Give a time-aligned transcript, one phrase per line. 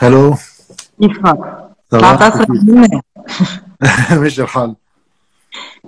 [0.00, 0.34] هلو؟
[1.00, 1.38] كيفك؟
[1.90, 3.02] كيف مني
[4.20, 4.74] ماشي الحال.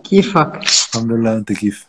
[0.04, 0.60] كيفك؟
[0.94, 1.86] الحمد لله أنت كيف؟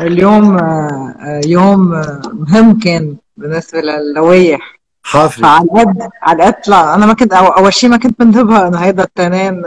[0.00, 6.94] اليوم آه، آه، يوم آه، مهم كان بالنسبة للوائح حافل فعلى قد على قد لا
[6.94, 9.62] أنا ما كنت أول شيء ما كنت منتبهة إنه هيدا التنين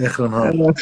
[0.00, 0.72] آخر نهار.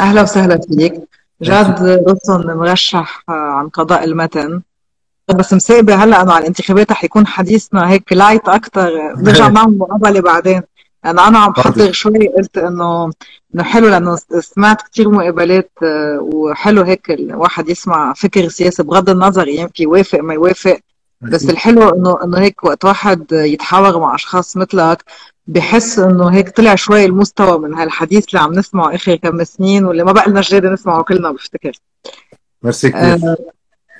[0.00, 0.94] أهلا وسهلا فيك.
[1.42, 4.62] جاد رسن مرشح عن قضاء المتن.
[5.34, 10.20] بس مسابة هلأ انه على الانتخابات رح يكون حديثنا هيك لايت أكثر بنرجع نعمل مقابلة
[10.20, 10.62] بعدين.
[11.04, 13.10] لأنه أنا عم بحضر شوي قلت إنه
[13.54, 19.48] إنه حلو لأنه سمعت كثير مقابلات آه، وحلو هيك الواحد يسمع فكر سياسي بغض النظر
[19.48, 20.78] يمكن يوافق ما يوافق.
[21.20, 25.04] بس الحلو إنه إنه هيك وقت واحد يتحاور مع أشخاص مثلك
[25.46, 30.04] بحس إنه هيك طلع شوي المستوى من هالحديث اللي عم نسمعه آخر كم سنين واللي
[30.04, 31.72] ما بقى لنا جديد نسمعه كلنا بفتكر.
[32.62, 33.36] ميرسي كثير.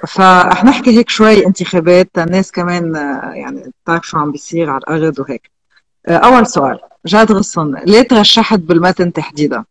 [0.02, 4.78] آه، فرح نحكي هيك شوي انتخابات الناس كمان آه، يعني تعرف شو عم بيصير على
[4.78, 5.50] الأرض وهيك
[6.06, 9.64] آه، أول سؤال جاد غصن ليه ترشحت بالمتن تحديدا؟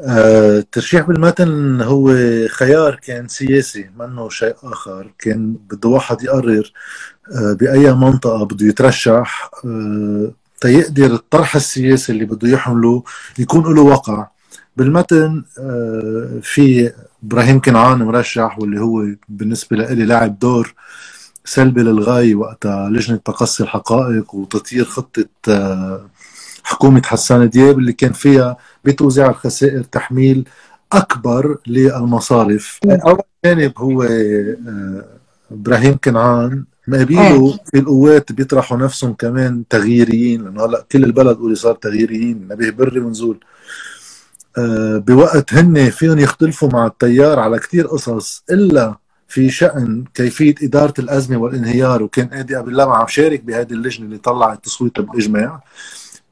[0.00, 2.14] آه، الترشيح بالمتن هو
[2.48, 6.72] خيار كان سياسي منه شيء آخر كان بده واحد يقرر
[7.34, 13.02] آه، بأي منطقة بده يترشح آه، تيقدر الطرح السياسي اللي بده يحمله
[13.38, 14.28] يكون له وقع
[14.76, 16.92] بالمتن آه، في
[17.24, 20.74] إبراهيم كنعان مرشح واللي هو بالنسبة لي لاعب دور
[21.44, 26.06] سلبي للغاية وقتها لجنة تقصي الحقائق وتطيير خطة آه،
[26.64, 30.48] حكومة حسان دياب اللي كان فيها بتوزيع الخسائر تحميل
[30.92, 32.80] أكبر للمصارف.
[32.84, 35.04] أول جانب هو آه،
[35.52, 36.64] إبراهيم كنعان.
[36.88, 42.70] مقابله في القوات بيطرحوا نفسهم كمان تغييريين لأنه هلأ كل البلد قولي صار تغييريين نبيه
[42.70, 43.38] بري ونزول
[44.98, 48.96] بوقت هن فيهم يختلفوا مع التيار على كتير قصص إلا
[49.28, 54.18] في شأن كيفية إدارة الأزمة والانهيار وكان إدي أبي اللمع عم شارك بهذه اللجنة اللي
[54.18, 55.60] طلعت تصويتها بالإجماع.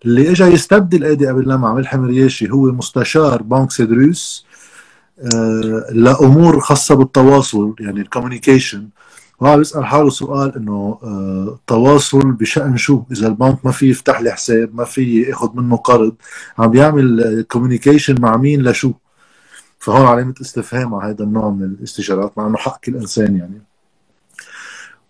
[0.04, 4.46] اللي اجى يستبدل إدي أبي اللمع ملحم رياشي هو مستشار بنك سيدروس
[5.34, 8.88] آه، لأمور خاصة بالتواصل يعني ال communication.
[9.40, 14.32] وهو بيسأل حاله سؤال إنه آه، التواصل بشأن شو؟ إذا البنك ما في يفتح لي
[14.32, 16.14] حساب ما في يأخذ منه قرض
[16.58, 18.92] عم بيعمل communication مع مين لشو؟
[19.78, 23.62] فهون علامة استفهام على هذا النوع من الاستشارات مع إنه حق كل إنسان يعني.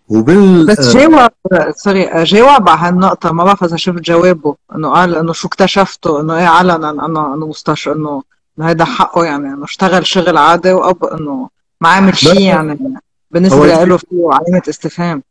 [0.09, 1.29] وبال بس آه، جاوب
[1.75, 6.21] sorry آه، جاوب على هالنقطة ما بعرف إذا شفت جوابه إنه قال إنه شو اكتشفتوا
[6.21, 8.23] إنه إيه علنا إنه إنه مستش إنه
[8.61, 11.49] هيدا حقه يعني إنه اشتغل شغل عادي وأب إنه
[11.81, 12.99] ما عمل شيء يعني.
[13.33, 15.23] شيء له فيه علامة استفهام.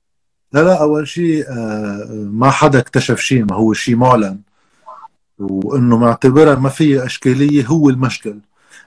[0.53, 4.39] لا لا اول شيء آه، ما حدا اكتشف شيء ما هو شيء معلن.
[5.39, 8.39] وإنه معتبرها ما فيها إشكالية هو المشكل.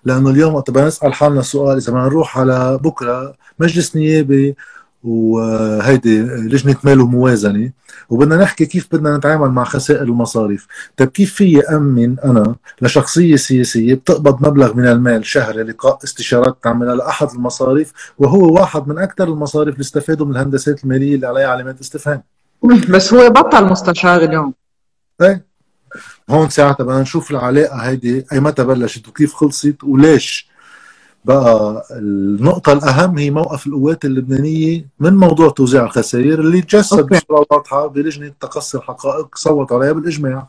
[0.04, 4.56] لأنه اليوم وقت نسال حالنا سؤال إذا بدنا نروح على بكرة مجلس نيابي
[5.04, 7.72] وهيدي لجنه مال وموازنه
[8.10, 10.68] وبدنا نحكي كيف بدنا نتعامل مع خسائر المصاريف.
[10.98, 16.96] طيب كيف في أمن أنا لشخصية سياسية بتقبض مبلغ من المال شهري لقاء استشارات تعملها
[16.96, 21.80] لاحد المصارف وهو واحد من أكثر المصارف اللي استفادوا من الهندسات المالية اللي عليها علامات
[21.80, 22.24] استفهام؟
[22.90, 24.54] بس هو بطل مستشار اليوم.
[25.18, 25.42] طيب
[26.30, 30.51] هون ساعتها بدنا نشوف العلاقة هيدي أي متى بلشت وكيف خلصت وليش
[31.26, 37.88] بقى النقطة الأهم هي موقف القوات اللبنانية من موضوع توزيع الخسائر اللي تجسد بصورة واضحة
[37.88, 40.48] بلجنة تقصي الحقائق صوت عليها بالإجماع.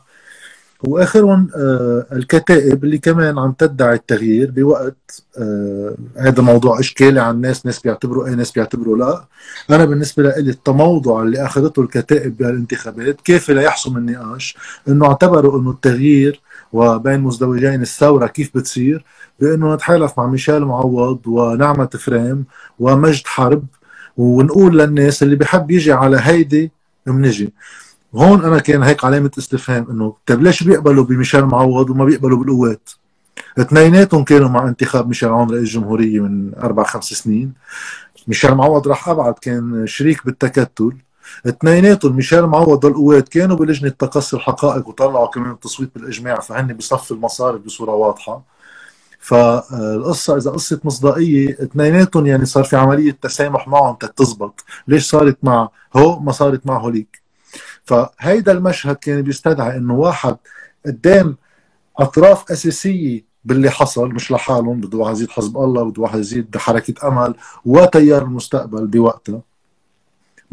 [0.83, 7.65] وآخرهم آه، الكتائب اللي كمان عم تدعي التغيير بوقت آه، هذا موضوع إشكالي عن الناس
[7.65, 9.25] ناس بيعتبروا إيه ناس بيعتبروا لا.
[9.69, 14.57] أنا بالنسبة لي التموضع اللي أخذته الكتائب بهالانتخابات كافي ليحسم النقاش
[14.87, 16.41] إنه اعتبروا إنه التغيير
[16.73, 19.05] وبين مزدوجين الثورة كيف بتصير؟
[19.39, 22.45] بأنه نتحالف مع ميشيل معوض ونعمة فريم
[22.79, 23.65] ومجد حرب
[24.17, 26.71] ونقول للناس اللي بحب يجي على هيدي
[27.07, 27.53] منجي.
[28.15, 32.89] هون أنا كان هيك علامة استفهام إنه طيب ليش بيقبلوا بميشيل معوض وما بيقبلوا بالقوات؟
[33.57, 37.53] اثنيناتهم كانوا مع انتخاب ميشيل عون رئيس جمهورية من أربع خمس سنين.
[38.27, 40.91] ميشيل معوض راح أبعد كان شريك بالتكتل.
[41.47, 47.61] اثنيناتهم ميشيل معوض والقوات كانوا بلجنة تقصي الحقائق وطلعوا كمان التصويت بالإجماع فهن بصف المصارف
[47.61, 48.53] بصورة واضحة.
[49.19, 55.69] فالقصة إذا قصة مصداقية اثنيناتهم يعني صار في عملية تسامح معهم تتزبط ليش صارت مع
[55.95, 57.21] هو ما صارت مع هوليك؟
[57.85, 60.37] فهيدا المشهد كان بيستدعي إنه واحد
[60.85, 61.37] قدام
[61.97, 67.07] أطراف أساسية باللي حصل مش لحالهم بده واحد يزيد حزب الله بده واحد يزيد حركة
[67.07, 69.41] أمل وتيار المستقبل بوقتها.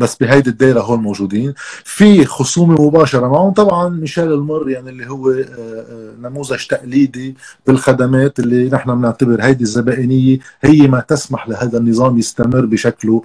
[0.00, 1.54] بس بهيدي الدائره هون موجودين.
[1.84, 3.52] في خصومة مباشرة معهم.
[3.52, 7.36] طبعا ميشيل المر يعني اللي هو آه، آه، نموذج تقليدي
[7.66, 13.22] بالخدمات اللي نحن بنعتبر هيدي الزبائنية هي ما تسمح لهذا النظام يستمر بشكله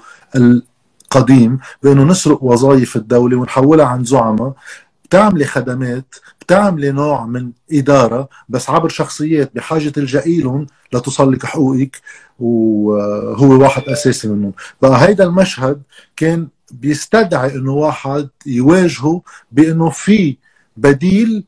[1.11, 4.53] قديم بأنه نسرق وظائف الدولة ونحولها عن زعماء.
[5.05, 12.01] بتعملي خدمات بتعملي نوع من إدارة بس عبر شخصيات بحاجة تلجئي لهم لتصلك حقوقك
[12.39, 14.53] وهو واحد أساسي منهم.
[14.81, 15.81] بقى هيدا المشهد
[16.15, 16.47] كان
[16.81, 20.37] بيستدعي إنه واحد يواجهه بإنه في
[20.77, 21.43] بديل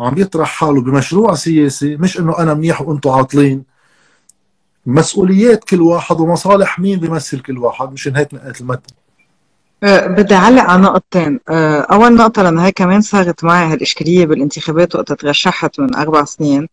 [0.00, 3.64] عم يطرح حاله بمشروع سياسي مش إنه أنا منيح وأنتم عاطلين.
[4.86, 8.94] مسؤوليات كل واحد ومصالح مين بيمثل كل واحد؟ مشان هيك نقيت المتن.
[9.84, 11.40] أه، بدي أعلق على نقطتين.
[11.48, 16.68] أه، أول نقطة لأن هي كمان صارت معي هالإشكالية بالانتخابات وقت ترشحت من أربع سنين.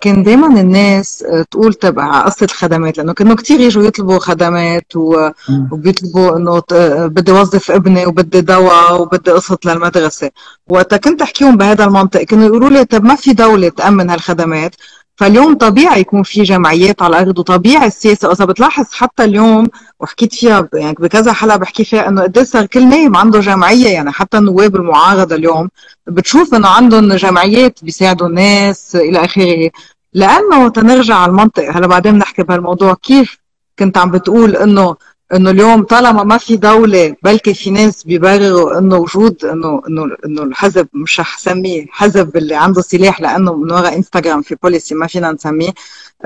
[0.00, 6.36] كان دايما الناس أه، تقول تبع قصة الخدمات لأنه كانوا كثير يجوا يطلبوا خدمات وبيطلبوا
[6.36, 6.62] إنه
[7.08, 10.30] بدي وظف ابني وبدي دواء وبدي قسط للمدرسة.
[10.68, 14.74] وقتها كنت أحكيهم بهذا المنطق كانوا يقولوا لي طب ما في دولة تأمن هالخدمات؟
[15.16, 18.28] فاليوم طبيعي يكون في جمعيات على الأرض وطبيعي السياسة.
[18.28, 19.66] واذا بتلاحظ حتى اليوم
[20.00, 23.88] وحكيت فيها يعني بكذا حلقة بحكي فيها إنه قد صار كل نايم عنده جمعية.
[23.88, 25.68] يعني حتى النواب المعارضة اليوم
[26.06, 29.70] بتشوف إنه عندهم جمعيات بيساعدوا الناس إلى آخره.
[30.12, 33.38] لأنه تنرجع على المنطق هلا بعدين بنحكي بهالموضوع كيف
[33.78, 34.96] كنت عم بتقول إنه
[35.34, 40.42] إنه اليوم طالما ما في دولة بلكي في ناس بيبرروا إنه وجود إنه إنه إنه
[40.42, 45.06] الحزب مش رح سميه حزب اللي عنده سلاح لأنه من وراء إنستغرام في بوليسي ما
[45.06, 45.70] فينا نسميه.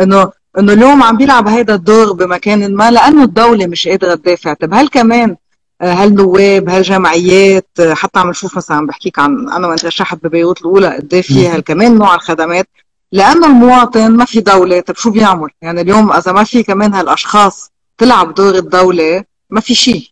[0.01, 4.53] إنه إنه اليوم عم بيلعب هيدا الدور بمكان ما لأنه الدولة مش قادرة تدافع.
[4.55, 5.37] طب هل كمان
[5.81, 10.61] آه، هالنواب هالجمعيات آه، حتى عم نشوف مثلا عم بحكيك عن أنا وين ترشحت ببيروت
[10.61, 12.69] الأولى قد إيه في كمان نوع الخدمات؟
[13.13, 14.81] لأنه المواطن ما في دولة.
[14.81, 17.71] طب شو بيعمل؟ يعني اليوم إذا ما في كمان هالأشخاص
[18.01, 20.11] تلعب دور الدولة ما في شيء.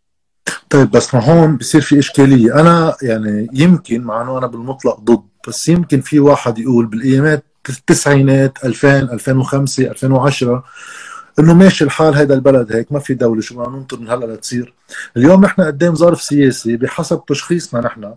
[0.71, 2.61] طيب بس ما هون بصير في إشكالية.
[2.61, 8.65] أنا يعني يمكن مع أنه أنا بالمطلق ضد بس يمكن في واحد يقول بالأيامات التسعينات
[8.65, 10.65] 2000 2005 2010
[11.39, 14.75] إنه ماشي الحال هذا البلد هيك ما في دولة شو بدنا ننطر من هلأ لتصير.
[15.17, 18.15] اليوم نحن قدام ظرف سياسي بحسب تشخيصنا نحن.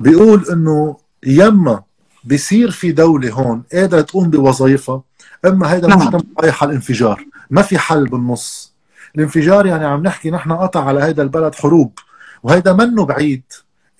[0.00, 0.96] بيقول إنه
[1.26, 1.82] يما
[2.24, 5.02] بصير في دولة هون قادرة تقوم بوظائفها
[5.44, 6.00] إما هذا نعم.
[6.00, 7.24] المجتمع رايح على الانفجار.
[7.50, 8.72] ما في حل بالنص.
[9.16, 11.98] الانفجار يعني عم نحكي نحن قطع على هذا البلد حروب
[12.42, 13.42] وهذا منه بعيد.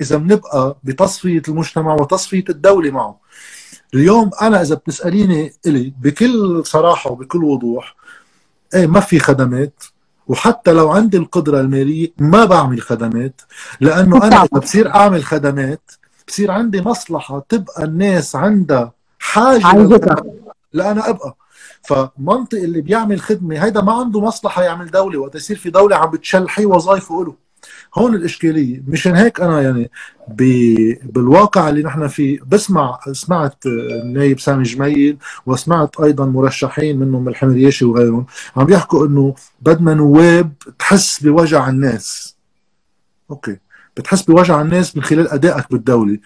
[0.00, 3.20] إذا بنبقى بتصفية المجتمع وتصفية الدولة معه.
[3.94, 7.96] اليوم أنا إذا بتسأليني إلي بكل صراحة وبكل وضوح
[8.74, 9.84] إيه ما في خدمات؟
[10.26, 13.40] وحتى لو عندي القدرة المالية ما بعمل خدمات
[13.80, 15.90] لأنه أنا إذا بصير أعمل خدمات
[16.28, 19.60] بصير عندي مصلحة تبقى الناس عندها حاجة
[20.72, 21.36] لأنا أبقى.
[21.88, 26.10] فمنطق اللي بيعمل خدمة هيدا ما عنده مصلحة يعمل دولة وقت يصير في دولة عم
[26.10, 27.34] بتشلحي وظائفه له
[27.94, 28.82] هون الإشكالية.
[28.88, 29.90] مشان هيك أنا يعني
[31.04, 38.26] بالواقع اللي نحن فيه بسمع سمعت النايب سامي جميل وسمعت أيضا مرشحين منهم الحمرياشي وغيرهم
[38.56, 42.36] عم بيحكوا إنه بدنا نواب تحس بوجع الناس.
[43.30, 43.56] أوكي.
[43.98, 46.18] بتحس بوجع الناس من خلال أدائك بالدولة.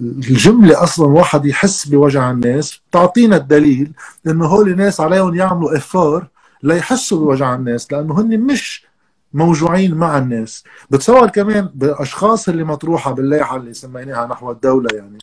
[0.00, 3.92] الجملة أصلا واحد يحس بوجع الناس بتعطينا الدليل
[4.26, 6.26] إنه هول الناس عليهم يعملوا افار
[6.62, 8.86] ليحسوا بوجع الناس لأنه هن مش
[9.34, 10.64] موجوعين مع الناس.
[10.90, 15.18] بتصور كمان بالأشخاص اللي مطروحة باللائحة اللي سميناها نحو الدولة يعني.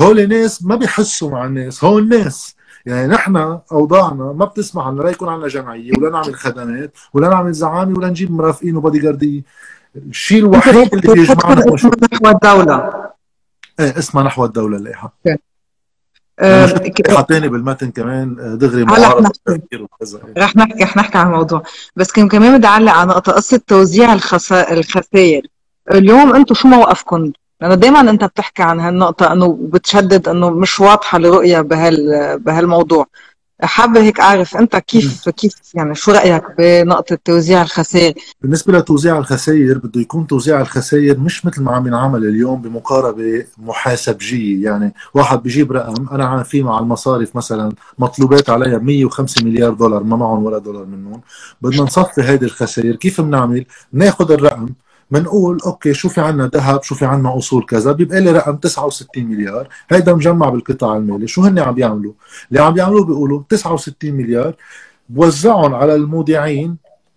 [0.00, 2.56] هول ناس ما بيحسوا مع الناس هول ناس.
[2.86, 7.52] يعني نحن أوضاعنا ما بتسمح لنا لا يكون عندنا جمعية ولا نعمل خدمات ولا نعمل
[7.52, 9.42] زعامة ولا نجيب مرافقين وبادي جارديه
[9.96, 11.64] الشيء الوحيد اللي بيجمعنا
[12.12, 12.92] نحو الدولة.
[13.80, 15.12] إيه اسمها نحو الدولة اللائحة
[16.38, 19.32] آه حاطيني بالمتن كمان آه، دغري معارضة
[20.38, 21.62] رح نحكي رح نحكي عن الموضوع.
[21.96, 25.46] بس كم كمان بدي أعلق على نقطة قصة توزيع الخسائر.
[25.90, 31.18] اليوم أنتم شو موقفكم؟ لأنه دائما أنت بتحكي عن هالنقطة إنه بتشدد إنه مش واضحة
[31.18, 33.06] الرؤية بهال بهالموضوع.
[33.64, 39.78] حابة هيك أعرف أنت كيف كيف يعني شو رأيك بنقطة توزيع الخسائر؟ بالنسبة لتوزيع الخسائر
[39.78, 45.72] بده يكون توزيع الخسائر مش مثل ما عم ينعمل اليوم بمقاربة محاسبجيه يعني واحد بيجيب
[45.72, 50.84] رقم أنا في مع المصارف مثلا مطلوبات عليها 105 مليار دولار ما معهم ولا دولار
[50.84, 51.20] منهم
[51.62, 54.68] بدنا نصفي هذه الخسائر كيف بنعمل؟ بناخذ الرقم
[55.12, 59.24] بنقول أوكي شو في عنا ذهب شو في عنا أصول كذا بيبقى لي رقم 69
[59.24, 59.68] مليار.
[59.90, 61.26] هيدا مجمع بالقطاع المالي.
[61.26, 62.12] شو هن عم بيعملوا
[62.50, 64.54] اللي عم بيعملوه بيقولوا 69 مليار
[65.08, 66.76] بوزعهم على المودعين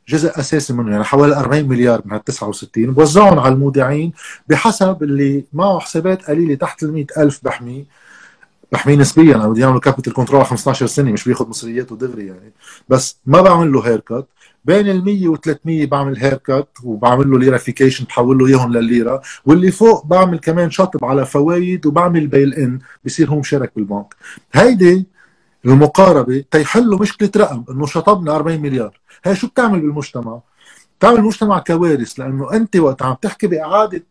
[0.10, 4.14] جزء أساسي منه يعني حوالي 40 مليار من هال 69 بوزعهم على المودعين
[4.48, 7.86] بحسب اللي معه حسابات قليلة تحت ال 100000 بحميه
[8.72, 9.36] بحميه نسبيا.
[9.36, 12.54] أنا بدي اعمل capital control 15 سنة مش بياخذ مصرياته دغري يعني.
[12.90, 14.28] بس ما بعمل له haircut
[14.66, 19.22] بين ال 100 و 300 بعمل haircut وبعمل له lirafication بحول له إياهم للليرة.
[19.46, 24.16] واللي فوق بعمل كمان شطب على فوائد وبعمل bail-in بصير هو مشارك بالبنك.
[24.54, 25.08] هيدي
[25.66, 29.00] المقاربة تيحلوا مشكلة رقم إنه شطبنا 40 مليار.
[29.26, 30.40] هي شو بتعمل بالمجتمع؟
[31.00, 34.04] تعمل مجتمع كوارث لأنه أنت وقت عم تحكي بإعادة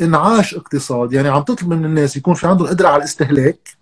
[0.00, 3.77] إنعاش اقتصاد يعني عم تطلب من الناس يكون في عندهم قدرة على الاستهلاك.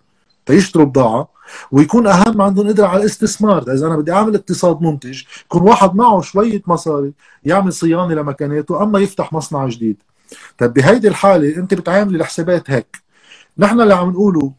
[0.47, 1.27] تيشتروا بضاعه
[1.71, 3.71] ويكون أهم عندهم قدرة على الاستثمار.
[3.73, 7.13] إذا أنا بدي أعمل اقتصاد منتج يكون واحد معه شوية مصاري
[7.43, 9.97] يعمل صيانة لمكاناته أما يفتح مصنع جديد.
[10.57, 12.97] طيب بهيدي الحالة أنت بتعاملي الحسابات هيك.
[13.57, 14.51] نحن اللي عم نقوله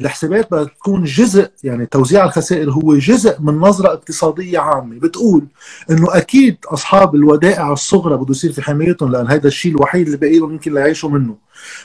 [0.00, 5.00] الحسابات بدها تكون جزء يعني توزيع الخسائر هو جزء من نظرة اقتصادية عامة.
[5.00, 5.46] بتقول
[5.90, 10.38] إنه أكيد أصحاب الودائع الصغرى بده يصير في حمايتهم لأن هذا الشيء الوحيد اللي باقي
[10.38, 11.36] لهم يمكن ليعيشوا منه.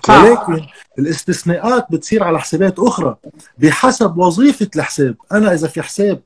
[0.09, 0.65] ولكن
[0.99, 3.15] الاستثناءات بتصير على حسابات أخرى
[3.57, 5.15] بحسب وظيفة الحساب.
[5.31, 6.21] أنا إذا في حساب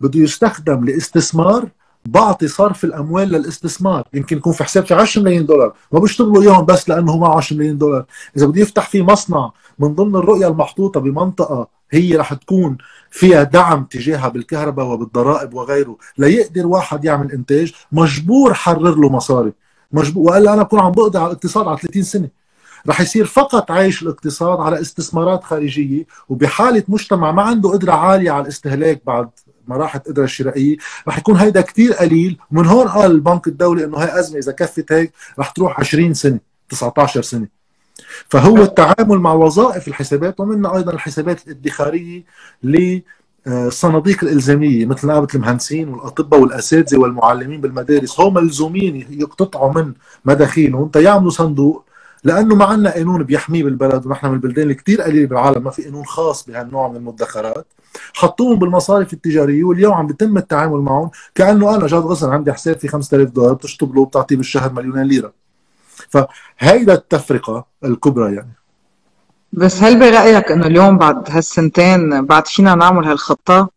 [0.00, 1.68] بده يستخدم لاستثمار
[2.06, 4.04] بعطي صرف الأموال للاستثمار.
[4.14, 5.72] يمكن يكون في حساب في 10 ملايين دولار.
[5.92, 8.04] ما بيشتغلوا اياهم بس لأنه معه 10 ملايين دولار.
[8.36, 12.78] إذا بده يفتح فيه مصنع من ضمن الرؤية المحطوطة بمنطقة هي رح تكون
[13.10, 19.52] فيها دعم تجاهها بالكهرباء وبالضرائب وغيره ليقدر واحد يعمل إنتاج مجبور حرر له مصاري.
[19.92, 22.28] مجبور والا أنا بكون عم بقضي على الاقتصاد على 30 سنة.
[22.88, 28.42] رح يصير فقط عايش الاقتصاد على استثمارات خارجية وبحالة مجتمع ما عنده قدرة عالية على
[28.42, 29.28] الاستهلاك بعد
[29.70, 30.76] ما راحت القدره الشرائيه
[31.08, 32.38] رح يكون هيدا كثير قليل.
[32.52, 36.38] ومن هون قال البنك الدولي إنه هاي أزمة إذا كفت هيك رح تروح 20 سنة
[36.68, 37.48] 19 سنة.
[38.28, 42.22] فهو التعامل مع وظائف الحسابات ومنها أيضا الحسابات الادخارية
[42.62, 48.20] للصناديق الإلزامية مثل نقابه المهندسين والأطباء والأساتذة والمعلمين بالمدارس.
[48.20, 49.92] هم ملزومين يقتطعوا من
[50.24, 51.84] مداخيلهم تيعملوا صندوق
[52.24, 55.82] لأنه ما عندنا قانون بيحميه بالبلد ونحن من البلدان اللي كثير قليلة بالعالم ما في
[55.82, 57.66] قانون خاص بهالنوع من المدخرات.
[58.14, 62.88] حطوهم بالمصارف التجارية واليوم عم بيتم التعامل معهم كأنه أنا جاد غصن عندي حساب في
[62.88, 65.32] 5000 دولار بتشطب له وبتعطيه بالشهر مليونين ليرة.
[66.08, 68.54] فهيدا التفرقة الكبرى يعني.
[69.52, 73.70] بس هل برأيك إنه اليوم بعد هالسنتين بعد فينا نعمل هالخطة؟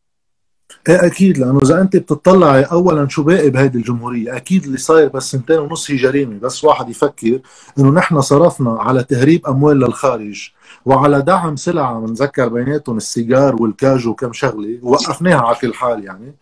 [0.89, 5.31] إيه أكيد لأنه إذا أنت بتطلعي اولا شو باقي بهيدي الجمهورية؟ أكيد اللي صاير بس
[5.31, 7.39] سنتين ونص هي جريمة بس واحد يفكر
[7.79, 10.49] إنه نحن صرفنا على تهريب أموال للخارج
[10.85, 16.35] وعلى دعم سلع بنذكر بيناتهم السيجار والكاجو وكم شغلة ووقفناها على كل حال يعني.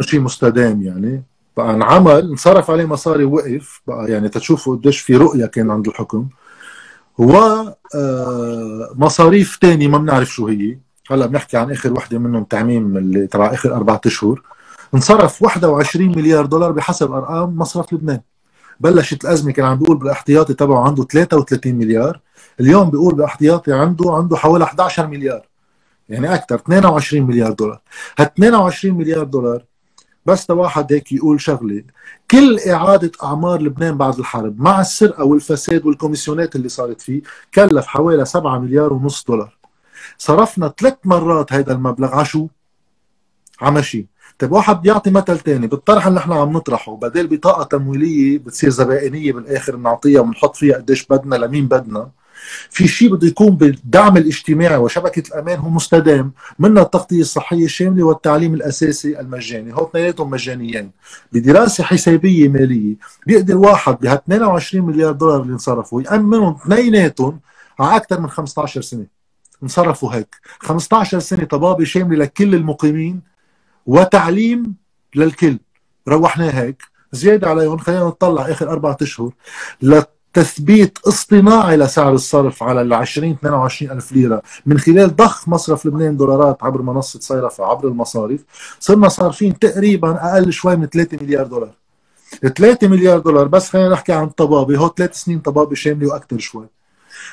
[0.00, 1.22] شيء مستدام يعني.
[1.56, 6.28] بقى انعمل انصرف عليه مصاري وقف بقى يعني تشوفوا قديش في رؤية كان عند الحكم.
[7.18, 7.32] و
[7.94, 10.78] آه، ثانية ما بنعرف شو هي.
[11.10, 14.42] هلا بنحكي عن آخر وحدة منهم تعميم اللي تبع آخر أربع أشهر.
[14.94, 18.20] انصرف 21 مليار دولار بحسب أرقام مصرف لبنان.
[18.82, 22.20] بلشت الأزمة كان عم بيقول بالاحتياطي تبعه عنده 33 مليار.
[22.60, 25.48] اليوم بيقول باحتياطي عنده عنده حوالي 11 مليار.
[26.08, 27.80] يعني أكثر 22 مليار دولار.
[28.18, 29.64] هال 22 مليار دولار
[30.26, 31.84] بس واحد هيك يقول شغلة.
[32.30, 37.22] كل إعادة أعمار لبنان بعد الحرب مع السرقة والفساد والكوميسيونات اللي صارت فيه
[37.54, 39.58] كلف حوالي 7 مليار ونص دولار.
[40.18, 42.14] صرفنا ثلاث مرات هيدا المبلغ.
[42.14, 42.48] على شو؟
[44.42, 49.32] طيب واحد بيعطي مثل ثاني بالطرح اللي نحن عم نطرحه بدل بطاقة تمويلية بتصير زبائنية
[49.32, 52.10] بالآخر بنعطيها وبنحط فيها قديش بدنا لمين بدنا.
[52.70, 58.54] في شيء بده يكون بالدعم الاجتماعي وشبكة الأمان هو مستدام منها التغطية الصحية الشاملة والتعليم
[58.54, 59.74] الأساسي المجاني.
[59.74, 60.90] هو اثنيناتهم مجانيين.
[61.32, 62.96] بدراسة حسابية مالية
[63.26, 67.40] بيقدر واحد بها 22 مليار دولار اللي انصرفوا يامنهم اثنيناتهم
[67.80, 69.06] على أكثر من 15 سنة.
[69.62, 70.36] انصرفوا هيك.
[70.58, 73.31] 15 سنة طبابة شاملة لكل المقيمين
[73.86, 74.74] وتعليم
[75.14, 75.58] للكل.
[76.08, 76.82] روحناه هيك.
[77.12, 79.30] زيادة عليهم خلينا نطلع آخر أربعة أشهر
[79.82, 84.42] لتثبيت اصطناعي لسعر الصرف على ال 20 22 ألف ليرة.
[84.66, 88.44] من خلال ضخ مصرف لبنان دولارات عبر منصة صيرفة عبر المصارف
[88.80, 91.70] صرنا صارفين تقريبا أقل شوي من 3 مليار دولار.
[92.56, 94.76] 3 مليار دولار بس خلينا نحكي عن طبابة.
[94.76, 96.66] هو ثلاث سنين طبابة شاملة وأكثر شوي.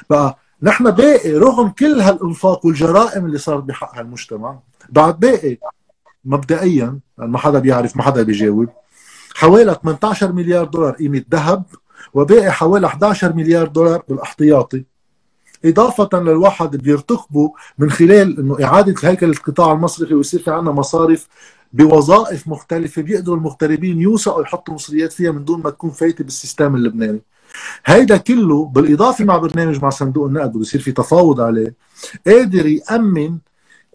[0.10, 5.58] بقى نحن باقي رغم كل هالإنفاق والجرائم اللي صارت بحق هالمجتمع بعد باقي
[6.30, 8.70] مبدئيا ما حدا بيعرف ما حدا بيجاوب
[9.36, 11.64] حوالي 18 مليار دولار قيمة ذهب
[12.14, 14.84] وباقي حوالي 11 مليار دولار بالاحتياطي.
[15.66, 21.28] إضافة للواحد بيرتقبوا من خلال إنه إعادة هيكل القطاع المصرفي ويصير في عندنا مصارف
[21.74, 27.22] بوظائف مختلفة بيقدروا المغتربين يوثقوا يحطوا مصريات فيها من دون ما تكون فايتة بالسيستم اللبناني.
[27.86, 31.74] هيدا كله بالإضافة مع برنامج مع صندوق النقد بده في تفاوض عليه
[32.28, 33.38] قادر يأمن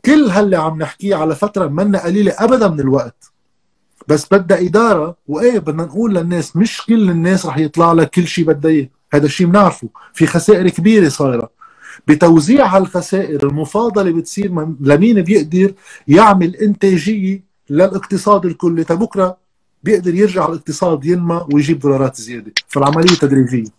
[0.06, 3.32] كل هاللي عم نحكيه على فترة منا قليلة ابدا من الوقت.
[4.08, 8.44] بس بدها إدارة وإيه بدنا نقول للناس مش كل الناس رح يطلع لك كل شيء
[8.44, 8.88] بدها إياه.
[9.12, 11.50] هذا الشيء بنعرفه في خسائر كبيرة صايرة.
[12.08, 14.48] بتوزيع هالخسائر المفاضلة بتصير
[14.80, 15.74] لمين بيقدر
[16.08, 19.36] يعمل إنتاجية للاقتصاد الكلي؟ تبكرة
[19.82, 22.52] بيقدر يرجع الاقتصاد ينمى ويجيب دولارات زيادة.
[22.68, 23.70] فالعملية تدريجية.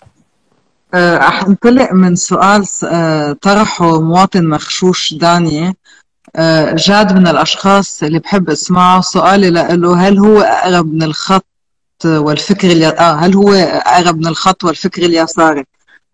[0.93, 5.75] أه، رح انطلق من سؤال أه، طرحه مواطن مخشوش داني
[6.75, 9.01] جاد من الأشخاص اللي بحب أسمعه.
[9.01, 11.45] سؤالي له هل هو أقرب من الخط
[12.05, 12.87] والفكر الي...
[12.87, 15.63] آه هل هو أقرب من الخط والفكر اليساري؟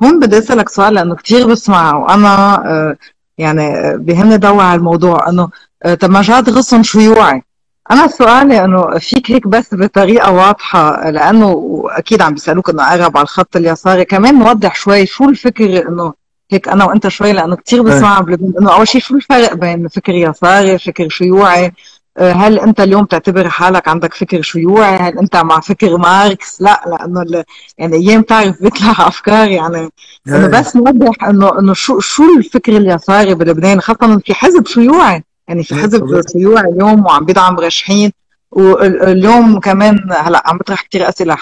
[0.04, 2.96] هون بدي أسألك سؤال لأنه كثير بسمع وأنا آه
[3.38, 5.30] يعني بهمني ضوي على الموضوع.
[5.30, 5.50] أنه
[5.84, 7.44] آه طب ما جاد غصن شيوعي
[7.92, 13.24] أنا سؤالي أنه فيك هيك بس بطريقة واضحة لأنه أكيد عم بيسألوك إنه أقرب على
[13.24, 14.06] الخط اليساري.
[14.06, 16.14] كمان نوضح شوي شو الفكر إنه
[16.52, 20.14] هيك أنا وأنت شوي لأنه كثير بسمع بلبنان إنه أول شيء شو الفرق بين فكر
[20.14, 21.72] يساري فكر شيوعي؟
[22.18, 26.82] آه، هل أنت اليوم تعتبر حالك عندك فكر شيوعي؟ هل أنت مع فكر ماركس؟ لا
[26.88, 27.44] لأنه
[27.78, 29.90] يعني أيام تعرف بيطلع أفكار يعني.
[30.28, 35.24] إنه بس نوضح إنه إنه شو شو الفكر اليساري بلبنان خاصة في حزب شيوعي.
[35.48, 38.12] يعني في حزب شيوعي اليوم وعم بيدعم مرشحين
[38.52, 41.38] واليوم كمان هلأ عم بطرح كثير أسئلة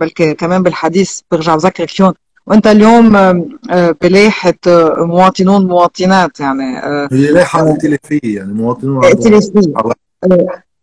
[0.00, 2.14] بلكي كمان بالحديث برجع بذكرك فيهم
[2.52, 6.76] وأنت اليوم آه، بلاحه آه، مواطنون مواطنات يعني
[7.12, 9.72] هي لايحه ائتلافيه يعني مواطنون ائتلافيه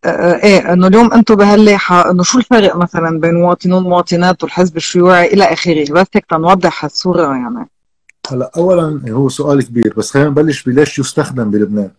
[0.04, 5.44] إيه إنه اليوم أنتم بهاللايحه إنه شو الفرق مثلا بين مواطنون مواطنات والحزب الشيوعي إلى
[5.44, 7.68] آخره؟ بس هيك تنوضح الصورة يعني.
[8.30, 11.90] هلا اولا هو سؤال كبير بس خلينا نبلش بليش يستخدم بلبنان.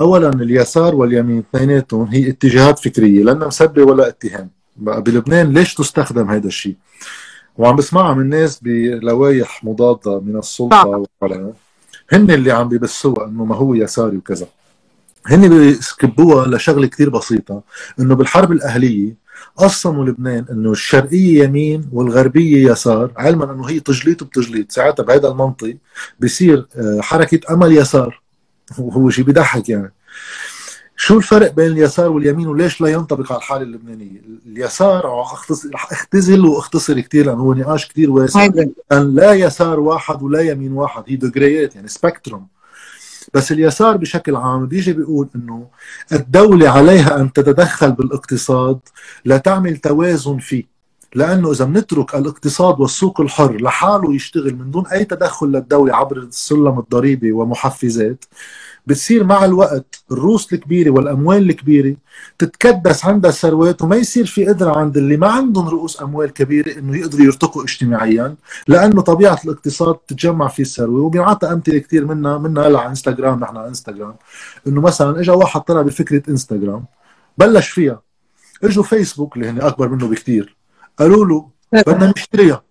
[0.00, 4.50] اولا اليسار واليمين اثنيناتهم هي اتجاهات فكرية لنا مسبة ولا اتهام.
[4.76, 6.76] بقى بلبنان ليش تستخدم هذا الشيء؟
[7.58, 11.52] وعم بسمعها من ناس بلوايح مضادة من السلطة وعلى
[12.12, 14.46] هن اللي عم بيبثوها إنه ما هو يساري وكذا.
[15.26, 17.62] هن بيسكبوها لشغلة كثير بسيطة
[18.00, 19.14] إنه بالحرب الأهلية
[19.56, 25.76] قسموا لبنان إنه الشرقية يمين والغربية يسار علما إنه هي تجليط بتجليط ساعتها بهذا المنطق
[26.20, 28.22] بصير آه، حركة أمل يسار.
[28.78, 29.92] وهو شيء بيضحك يعني.
[31.00, 35.32] شو الفرق بين اليسار واليمين وليش لا ينطبق على الحالة اللبنانية؟ اليسار رح
[35.92, 38.46] أختزل وأختصر كثير لأنه هو نقاش كثير واسع.
[38.92, 41.04] ان لا يسار واحد ولا يمين واحد.
[41.06, 42.46] هي دجريات يعني سبيكتروم
[43.34, 45.66] بس اليسار بشكل عام بيجي بيقول إنه
[46.12, 48.78] الدولة عليها أن تتدخل بالاقتصاد
[49.24, 50.77] لتعمل توازن فيه.
[51.14, 56.78] لأنه إذا بنترك الاقتصاد والسوق الحر لحاله يشتغل من دون أي تدخل للدولة عبر السلم
[56.78, 58.24] الضريبي ومحفزات
[58.86, 61.96] بتصير مع الوقت الروس الكبيرة والأموال الكبيرة
[62.38, 66.96] تتكدس عندها الثروات وما يصير في قدره عند اللي ما عندهم رؤوس أموال كبيرة إنه
[66.96, 68.34] يقدروا يرتقوا اجتماعيا
[68.68, 71.00] لأنه طبيعة الاقتصاد تتجمع فيه الثروة.
[71.00, 74.14] وبينعطى أمثلة كثير منها منها هلا على إنستغرام نحن على إنستغرام.
[74.66, 76.84] إنه مثلا اجى واحد طلع بفكرة إنستغرام
[77.38, 78.02] بلش فيها.
[78.64, 80.57] إجوا فيسبوك اللي هن أكبر منه بكثير
[80.98, 82.62] قالوا له بدنا نشتريها.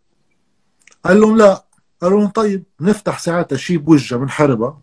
[1.05, 1.63] قال لهم لا.
[2.01, 4.81] قالوا لهم طيب نفتح ساعتها شيء بوجهها بنحاربها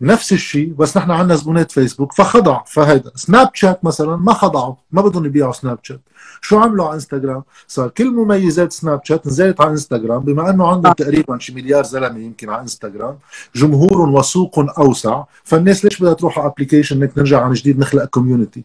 [0.00, 2.62] نفس الشيء بس نحن عندنا زبونات فيسبوك فخضع.
[2.64, 4.74] فهيدا سناب شات مثلا ما خضعوا.
[4.92, 6.00] ما بدهم يبيعوا سناب شات.
[6.40, 10.20] شو عملوا على إنستغرام؟ صار كل مميزات سناب شات نزلت على إنستغرام.
[10.20, 13.18] بما إنه عندهم تقريبا شي مليار زلمة يمكن على إنستغرام
[13.54, 15.24] جمهور وسوق أوسع.
[15.44, 18.64] فالناس ليش بدها تروح على application إنك نرجع عن جديد نخلق community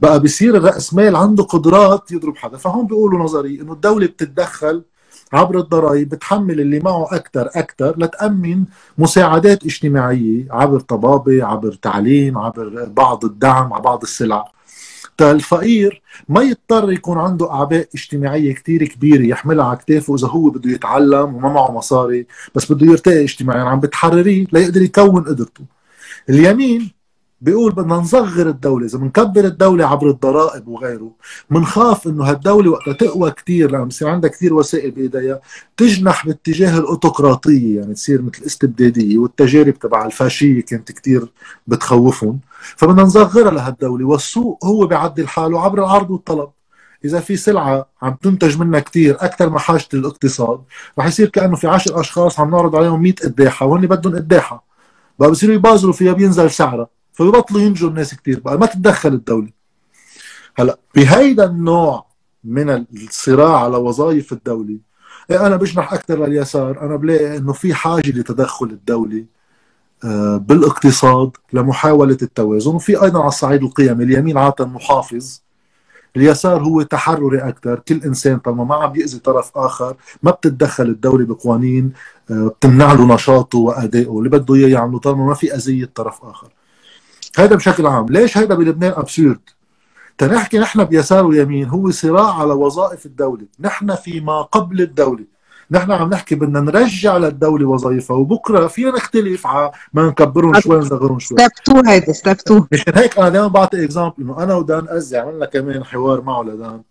[0.00, 2.56] بقى بصير الرأس مال عنده قدرات يضرب حدا.
[2.56, 4.82] فهون بيقولوا نظري إنه الدولة بتتدخل
[5.32, 8.64] عبر الضرائب بتحمل اللي معه أكثر أكثر لتأمن
[8.98, 14.52] مساعدات اجتماعية عبر طبابة عبر تعليم عبر بعض الدعم على بعض السلع.
[15.20, 20.70] الفقير ما يضطر يكون عنده أعباء اجتماعية كتير كبيرة يحملها على كتافه إذا هو بده
[20.70, 23.62] يتعلم وما معه مصاري بس بده يرتقي اجتماعيا.
[23.62, 25.64] عم بتحرريه ليقدر يكون قدرته.
[26.28, 26.95] اليمين
[27.46, 31.10] بيقول بدنا نصغر الدولة إذا بنكبر الدولة عبر الضرائب وغيره
[31.50, 35.40] بنخاف إنه هالدولة وقتها تقوى كثير لما بصير عندها كثير وسائل بإيديها
[35.76, 41.32] تجنح باتجاه الأوتقراطية يعني تصير مثل استبدادية والتجارب تبع الفاشية كانت كثير
[41.66, 42.40] بتخوفهم.
[42.76, 46.48] فبدنا نصغرها لهالدولة والسوق هو بيعدل حاله عبر العرض والطلب.
[47.04, 50.60] إذا في سلعة عم تنتج منها كثير أكثر ما حاجة الاقتصاد
[50.98, 54.64] رح يصير كأنه في 10 أشخاص عم نعرض عليهم 100 قداحه وهن بدهم قداحه
[55.18, 56.95] بقى بصيروا يبازروا فيها بينزل سعرها.
[57.16, 59.48] فبيبطلوا ينجوا الناس كثير بقى ما تتدخل الدولة.
[60.58, 62.06] هلا بهيدا النوع
[62.44, 64.76] من الصراع على وظائف الدولة
[65.30, 69.24] إيه أنا بجنح أكثر لليسار أنا بلاقي إنه في حاجة لتدخل الدولة
[70.04, 75.40] آه، بالاقتصاد لمحاولة التوازن وفي أيضا على الصعيد القيمي اليمين عاده محافظ
[76.16, 81.26] اليسار هو تحرري أكثر كل إنسان طالما ما عم يأذي طرف آخر ما بتتدخل الدولة
[81.26, 81.92] بقوانين
[82.30, 86.48] آه، بتمنع له نشاطه وأدائه اللي بده إياه يعمله طالما ما في أذية طرف آخر.
[87.36, 88.06] هذا بشكل عام.
[88.06, 89.40] ليش هذا بلبنان absurd
[90.18, 93.46] تنحكي نحن بيسار ويمين هو صراع على وظائف الدولة.
[93.60, 95.24] نحن فيما قبل الدولة.
[95.70, 101.18] نحن عم نحكي بدنا نرجع للدولة وظائفها وبكرة فينا نختلف على ما نكبرهم شوي ونصغرهم
[101.18, 101.38] شوي.
[101.38, 105.18] step 2 هيدي step 2 مشان هيك أنا دائما بعطي example إنه أنا ودان قزي
[105.18, 106.82] عملنا كمان حوار معه لدان.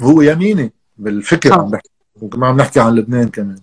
[0.00, 1.90] هو يميني بالفكر عم بحكي
[2.22, 3.58] وكمان عم نحكي عن لبنان كمان.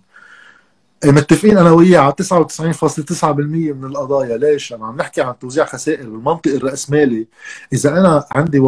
[1.05, 3.25] متفقين أنا وياه على 99.9%
[3.73, 4.37] من القضايا.
[4.37, 7.27] ليش؟ أنا عم نحكي عن توزيع خسائر بالمنطق الراسمالي
[7.73, 8.59] إذا أنا عندي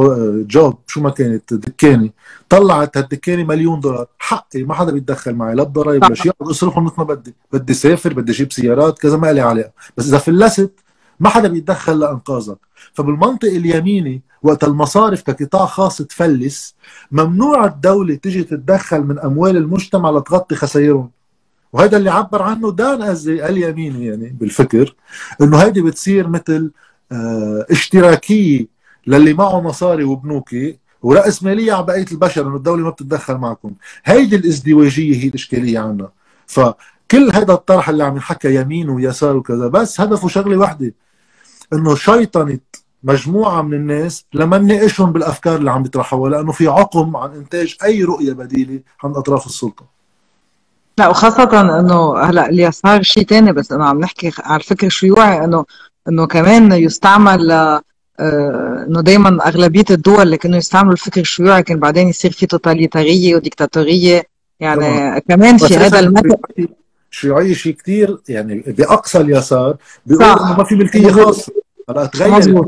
[0.43, 2.09] جوب شو ما كانت دكانه
[2.49, 4.07] طلعت هالدكانة مليون دولار.
[4.19, 5.55] حقي ما حدا بيتدخل معي.
[5.55, 6.31] لا بضرايب ولا شيء.
[6.41, 7.35] اصرفهم مثل ما بدي.
[7.53, 9.71] بدي سافر بدي أجيب سيارات كذا ما لي علاقة.
[9.97, 10.71] بس إذا فلست
[11.19, 12.57] ما حدا بيتدخل لأنقاذك.
[12.93, 16.75] فبالمنطق اليميني وقت المصارف كقطاع خاص تفلس
[17.11, 21.18] ممنوع الدولة تجي تتدخل من أموال المجتمع لتغطي خسائرهم.
[21.73, 24.95] وهذا اللي عبر عنه دان أزي اليميني يعني بالفكر
[25.41, 26.71] إنه هيدي بتصير مثل
[27.11, 28.65] آه اشتراكية
[29.07, 33.71] للي معه مصاري وبنوكي ورأس مالية على بقية البشر إنه الدولة ما بتتدخل معكم.
[34.05, 36.09] هيدي الإزدواجية هي الإشكالية عنا.
[36.47, 40.93] فكل هذا الطرح اللي عم ينحكى يمين ويسار وكذا بس هدفه شغلة واحدة
[41.73, 42.59] إنه شيطنة
[43.03, 48.03] مجموعة من الناس لما نناقشهم بالأفكار اللي عم بيطرحوها لأنه في عقم عن إنتاج أي
[48.03, 49.98] رؤية بديلة عند أطراف السلطة.
[50.99, 55.65] لا وخاصة إنه هلأ اليسار شيء ثاني بس انه عم نحكي على الفكر الشيوعي إنه
[56.09, 57.81] إنه كمان يستعمل آه،
[58.87, 64.23] إنه دائما أغلبية الدول اللي كانوا يستعملوا الفكر الشيوعي كان بعدين يصير في توتاليتارية وديكتاتورية.
[64.59, 65.19] يعني طبعا.
[65.19, 66.35] كمان في هذا المثل
[67.11, 71.53] الشيوعيه شيء كثير يعني بأقصى اليسار بيقول إنه ما في ملكية خاصة.
[71.89, 72.65] هلأ تغير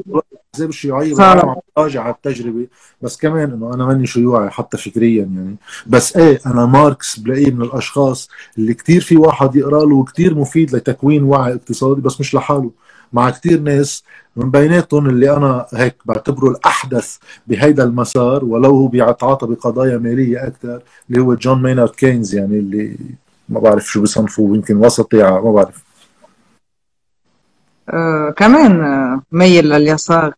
[0.55, 2.67] زي الشيوعيه عم راجع على التجربة
[3.01, 5.55] بس كمان إنه أنا ماني شيوعي حتى فكريا يعني.
[5.87, 10.75] بس إيه أنا ماركس بلاقيه من الأشخاص اللي كثير في واحد يقرأ له وكثير مفيد
[10.75, 12.71] لتكوين وعي اقتصادي بس مش لحاله.
[13.13, 14.03] مع كثير ناس
[14.35, 20.81] من بيناتهم اللي أنا هيك بعتبره الأحدث بهيدا المسار ولو هو بيتعاطى بقضايا مالية أكثر
[21.09, 22.97] اللي هو جون مينارد كينز يعني اللي
[23.49, 25.83] ما بعرف شو بصنفوه يمكن وسطي ما بعرف.
[27.89, 30.33] آه كمان آه، ميل لليسار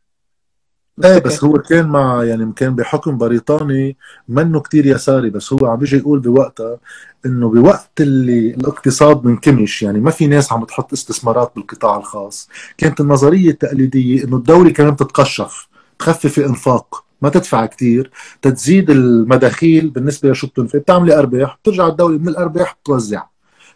[1.04, 3.98] إيه بس هو كان مع يعني كان بحكم بريطاني
[4.30, 6.78] منه كتير يساري بس هو عم بيجي يقول بوقتها
[7.26, 12.50] إنه بوقت اللي الاقتصاد منكمش يعني ما في ناس عم تحط استثمارات بالقطاع الخاص.
[12.78, 15.68] كانت النظرية التقليدية إنه الدولة كمان تتقشف
[16.00, 22.28] تخفف انفاق ما تدفع كتير تتزيد المداخيل بالنسبة لشو بتنفق بتعملي أرباح بترجع الدولة من
[22.28, 23.24] الأرباح بتوزع.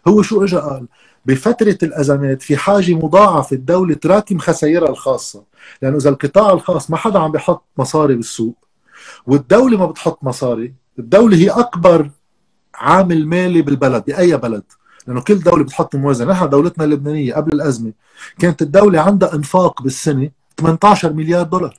[0.08, 0.86] هو شو اجى قال؟
[1.28, 5.44] بفترة الأزمات في حاجة مضاعفة الدولة تراكم خسائرها الخاصة.
[5.82, 8.56] لأنه إذا القطاع الخاص ما حدا عم بيحط مصاري بالسوق
[9.26, 12.10] والدولة ما بتحط مصاري الدولة هي أكبر
[12.74, 14.62] عامل مالي بالبلد بأي بلد.
[15.06, 16.32] لأنه كل دولة بتحط موازنة.
[16.32, 17.92] نحن دولتنا اللبنانية قبل الأزمة
[18.38, 21.78] كانت الدولة عندها إنفاق بالسنة 18 مليار دولار.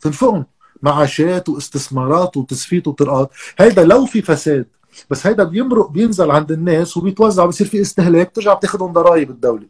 [0.00, 0.46] تنفقهم.
[0.82, 3.30] معاشات واستثمارات وتصفيت وطرقات.
[3.58, 4.66] هيدا لو في فساد
[5.10, 9.66] بس هيدا بيمرق بينزل عند الناس وبيتوزع بصير في استهلاك بترجع بتاخذهم ضرائب الدولة.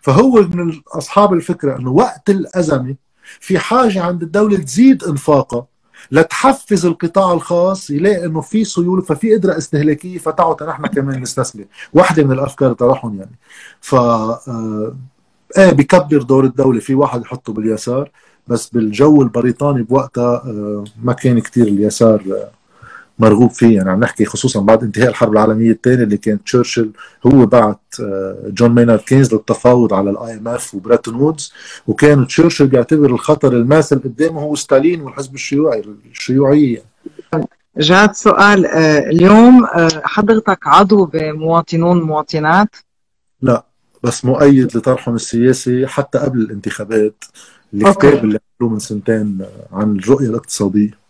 [0.00, 2.94] فهو من أصحاب الفكرة إنه وقت الأزمة
[3.40, 5.66] في حاجة عند الدولة تزيد إنفاقها
[6.10, 12.24] لتحفز القطاع الخاص يلاقي إنه في سيولة ففي قدرة استهلاكية فتعوا نحن كمان نستثمر واحدة
[12.24, 13.38] من الأفكار تبعهم يعني.
[13.80, 13.94] ف
[15.58, 16.80] إيه بكبر دور الدولة.
[16.80, 18.10] في واحد يحطه باليسار
[18.48, 22.50] بس بالجو البريطاني بوقتها آه ما كان كتير اليسار آه
[23.18, 23.76] مرغوب فيه.
[23.76, 26.90] يعني عم نحكي خصوصا بعد انتهاء الحرب العالمية الثانية اللي كان تشرشل
[27.26, 31.52] هو بعت آه، جون مينارد كينز للتفاوض على ال IMF وبريتون وودز.
[31.86, 36.82] وكان تشرشل بيعتبر الخطر الماثل قدامه هو ستالين والحزب الشيوعي الشيوعيه
[37.78, 42.76] جاد سؤال آه، اليوم آه، حضرتك عضو بمواطنون مواطنات؟
[43.42, 43.64] لا
[44.02, 47.24] بس مؤيد لطرحهم السياسي حتى قبل الانتخابات.
[47.74, 51.05] الكتاب اللي عملوه من سنتين عن الرؤية الاقتصادية.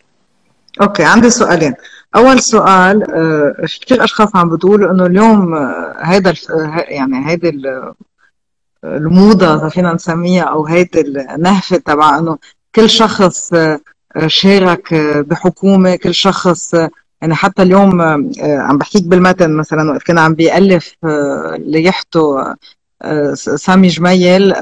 [0.81, 1.73] okay عندي سؤالين.
[2.15, 5.55] أول سؤال آه، كثير أشخاص عم بتقولوا إنه اليوم
[5.99, 7.61] هيدا آه، يعني هيدي
[8.83, 12.37] الموضة إذا فينا نسميها أو هيدي النهفة تبع إنه
[12.75, 13.79] كل شخص آه،
[14.27, 14.93] شارك
[15.27, 16.73] بحكومة كل شخص
[17.21, 18.01] يعني حتى اليوم
[18.41, 20.93] عم بحكيك بالمتن مثلا وقت كان عم بيألف
[21.57, 22.55] ليحته
[23.33, 24.53] سامي جميل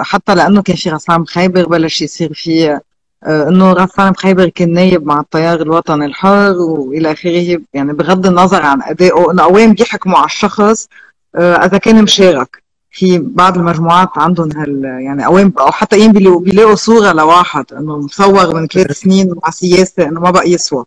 [0.00, 2.80] حتى لأنه كان في غسان خيبر بلش يصير في
[3.24, 7.60] آه، إنه غسان خيبر كان نايب مع التيار الوطني الحر وإلى آخره.
[7.74, 10.88] يعني بغض النظر عن ادائه إنه اوين بيحكموا على الشخص
[11.34, 16.74] آه، إذا كان مشارك في بعض المجموعات عندهم هال يعني اوين أو حتى ين بيلاقوا
[16.74, 20.84] صورة لواحد إنه مصور من ثلاث سنين مع سياسة إنه ما بقى يسوى.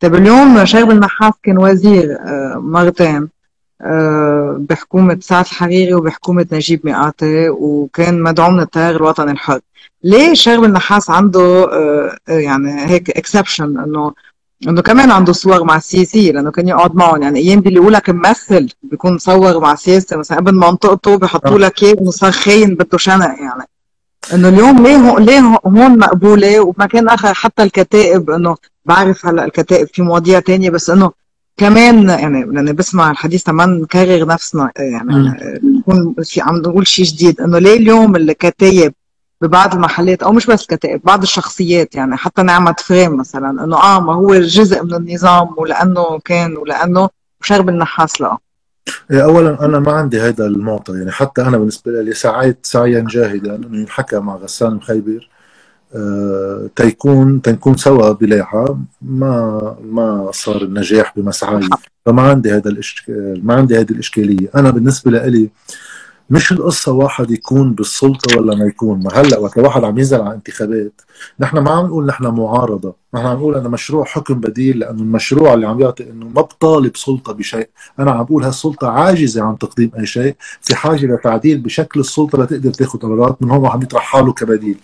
[0.00, 3.28] طيب اليوم شايب النحاس كان وزير آه، مرتين.
[4.58, 9.60] بحكومة سعد الحريري وبحكومة نجيب مئاتي وكان مدعوم من التيار الوطني الحر.
[10.04, 11.40] ليه شغل النحاس عنده
[11.72, 14.12] آه، آه، يعني هيك اكسبشن إنه
[14.68, 17.22] إنه كمان عنده صور مع السياسية لأنه كان يقعد معهم.
[17.22, 21.96] يعني أيام بيقولوا لك ممثل بيكون مصور مع سياسة مثلا ابن منطقته بحطوا لك اياه
[22.00, 23.68] إنه صار خاين بده شنق يعني.
[24.34, 30.02] إنه اليوم ليه ليه هون مقبولة؟ وبمكان آخر حتى الكتائب إنه بعرف هلأ الكتائب في
[30.02, 31.12] مواضيع تانية بس إنه
[31.56, 35.34] كمان يعني لأني بسمع الحديث ما نكرر نفسنا يعني
[35.64, 38.94] نكون في عم نقول شيء جديد إنه ليه اليوم الكتايب
[39.40, 44.00] ببعض المحلات أو مش بس الكتائب بعض الشخصيات يعني حتى نعمة فريم مثلا إنه آه
[44.00, 47.08] ما هو جزء من النظام ولأنه كان ولأنه
[47.40, 48.38] وشرب النحاس لا
[49.10, 53.54] إيه، اولا أنا ما عندي هذا المعطى يعني حتى أنا بالنسبة لي سعيت سعيا جاهدا
[53.54, 55.28] إنه ينحكى مع غسان مخيبر.
[55.28, 55.31] آه،
[56.76, 61.68] تيكون تنكون سوا بلايحة ما ما صار النجاح بمسعاي
[62.06, 64.48] فما عندي هذا الاشكال ما عندي هذه الإشكالية.
[64.54, 65.50] أنا بالنسبة لي
[66.30, 69.02] مش القصة واحد يكون بالسلطة ولا ما يكون.
[69.02, 71.00] ما هلأ وقت واحد عم ينزل على انتخابات.
[71.40, 72.94] نحن ما عم نقول نحن معارضة.
[73.14, 76.96] نحن عم نقول أنا مشروع حكم بديل لأنه المشروع اللي عم يعطي إنه ما بطالب
[76.96, 77.68] سلطة بشيء.
[77.98, 80.36] أنا عم بقول هالسلطة عاجزة عن تقديم أي شيء.
[80.60, 84.78] في حاجة لتعديل بشكل السلطة لتقدر تاخذ قرارات من هون عم يطرح حاله كبديل.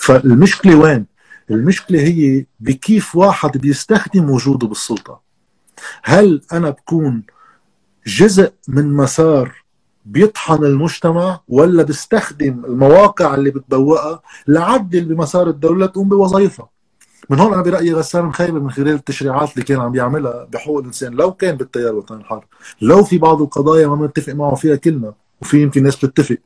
[0.00, 1.06] فالمشكلة وين؟
[1.50, 5.20] المشكلة هي بكيف واحد بيستخدم وجوده بالسلطة.
[6.02, 7.22] هل أنا بكون
[8.06, 9.64] جزء من مسار
[10.06, 16.68] بيطحن المجتمع ولا بيستخدم المواقع اللي بتبوقها لعدل بمسار الدولة تقوم بوظائفها؟
[17.30, 21.12] من هون أنا برأيي غسان مخيبه من خلال التشريعات اللي كان عم بيعملها بحقوق الإنسان.
[21.12, 22.46] لو كان بالتيار الوطني الحر
[22.82, 26.36] لو في بعض القضايا ما بنتفق معه فيها كلنا وفي يمكن ناس بتتفق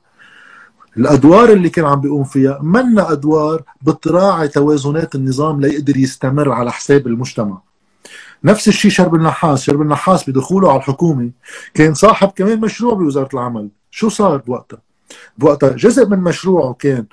[0.96, 7.07] الأدوار اللي كان عم بيقوم فيها منا أدوار بتراعي توازنات النظام ليقدر يستمر على حساب
[7.07, 7.59] المجتمع.
[8.44, 9.62] نفس الشيء شرب النحاس.
[9.62, 11.30] شرب النحاس بدخوله على الحكومة.
[11.74, 13.68] كان صاحب كمان مشروع بوزارة العمل.
[13.90, 14.78] شو صار بوقتها؟
[15.38, 17.04] بوقتها جزء من مشروعه كان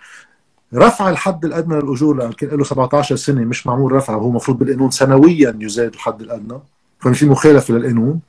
[0.74, 4.92] رفع الحد الأدنى للأجور لأنه كان له 17 سنة مش معمول رفعه وهو المفروض بالقانون
[4.92, 6.60] سنويا يزاد الحد الأدنى.
[7.00, 8.20] فما في مخالفة للقانون.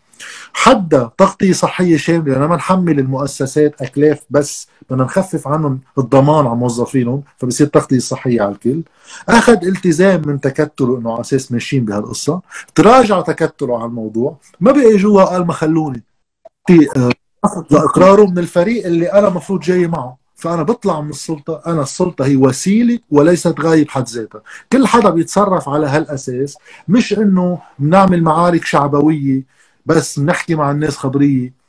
[0.52, 7.22] حتى تغطية صحية شاملة لما نحمل المؤسسات أكلاف بس بدنا نخفف عنهم الضمان على موظفينهم
[7.38, 8.82] فبصير تغطية صحية على الكل.
[9.28, 12.40] أخذ التزام من تكتله إنه على أساس ماشيين بهالقصة.
[12.74, 14.36] تراجع تكتله على الموضوع.
[14.60, 16.02] ما بقي جوا قال ما خلوني.
[16.66, 17.10] في آه،
[17.70, 20.16] لإقراره من الفريق اللي أنا مفروض جاي معه.
[20.34, 21.62] فأنا بطلع من السلطة.
[21.66, 24.42] أنا السلطة هي وسيلة وليست غايه بحد ذاتها.
[24.72, 26.56] كل حدا بيتصرف على هالأساس.
[26.88, 29.52] مش إنه بنعمل معارك شعبوية
[29.87, 31.62] بس نحكي مع الناس خبرية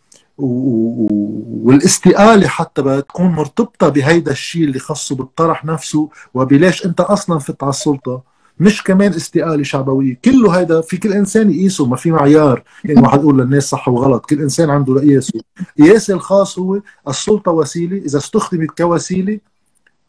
[1.64, 7.64] والاستقالة حتى بدها تكون مرتبطة بهيدا الشيء اللي خصه بالطرح نفسه وبلاش أنت أصلا فت
[7.64, 8.22] على السلطة.
[8.60, 10.20] مش كمان استقالة شعبوية.
[10.26, 11.86] كله هيدا في كل إنسان يقيسه.
[11.86, 12.64] ما في معيار.
[12.84, 14.26] يعني واحد يقول للناس صح وغلط.
[14.26, 15.40] كل إنسان عنده قياسه
[15.80, 17.98] قياسي الخاص هو السلطة وسيلة.
[17.98, 19.40] إذا استخدمت كوسيلة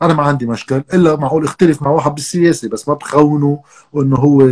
[0.05, 3.62] أنا ما عندي مشكل إلا معقول اختلف مع واحد بالسياسة بس ما بخونه
[3.97, 4.49] إنه هو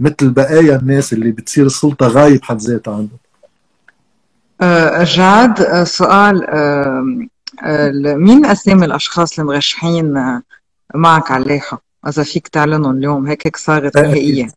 [0.00, 3.18] مثل بقايا الناس اللي بتصير السلطة غايب حد ذاتها عندهم.
[4.60, 7.22] أه جاد أه، سؤال أه
[8.16, 10.14] مين أسامي الأشخاص المرشحين
[10.94, 14.48] معك على اللائحة؟ إذا فيك تعلنهم اليوم هيك هيك صارت نهائيه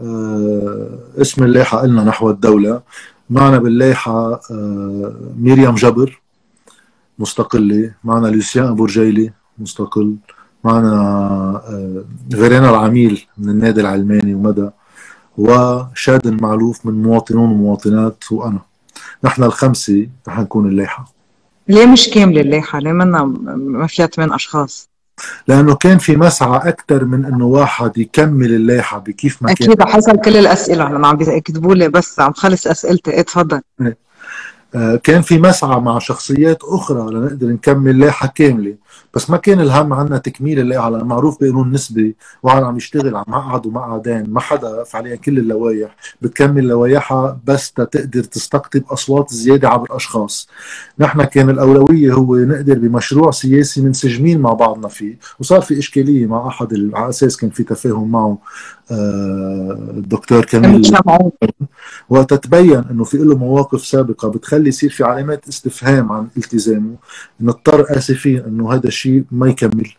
[0.00, 2.82] أه اسم اللائحة قلنا نحو الدولة.
[3.30, 6.20] معنا باللائحة أه ميريام جبر
[7.18, 7.94] مستقلة.
[8.04, 10.16] معنا لوسيان أبو رجيلي مستقل
[10.64, 14.70] معنا أه غيرنا العميل من النادي العلماني ومدى
[15.38, 18.60] وشاد معلوف من مواطنون ومواطنات وأنا
[19.24, 21.12] نحن الخمسة رح نكون اللائحة
[21.68, 23.24] ليه مش كاملة اللائحة؟ ليه منا
[23.56, 24.88] ما فيها ثمان أشخاص؟
[25.48, 30.16] لأنه كان في مسعى أكثر من إنه واحد يكمل اللائحة بكيف ما كان أكيد حصل
[30.16, 33.86] كل الأسئلة لما عم بيكتبوا لي بس عم خلص أسئلتي إيه تفضل إيه.
[33.86, 33.96] آه،
[35.04, 38.74] كان في مسعى مع شخصيات أخرى لنقدر نكمل لائحة كاملة.
[39.14, 43.24] بس ما كان الهم عنا تكميل اللائحة على معروف بقانون نسبي وعن عم يشتغل عم
[43.28, 49.96] مقعد ومقعدين ما حدا فعليا كل اللوائح بتكمل لوائحها بس تقدر تستقطب أصوات زيادة عبر
[49.96, 50.48] أشخاص.
[50.98, 56.48] نحن كان الأولوية هو نقدر بمشروع سياسي منسجمين مع بعضنا فيه وصار في إشكالية مع
[56.48, 58.38] أحد على أساس كان في تفاهم معه
[58.90, 60.92] آه، الدكتور كميل
[62.08, 66.94] وقت تبين إنه في له مواقف سابقة بتخلي يصير في علامات استفهام عن التزامه
[67.40, 69.92] نضطر آسفين إنه هذا الشيء ما يكمل.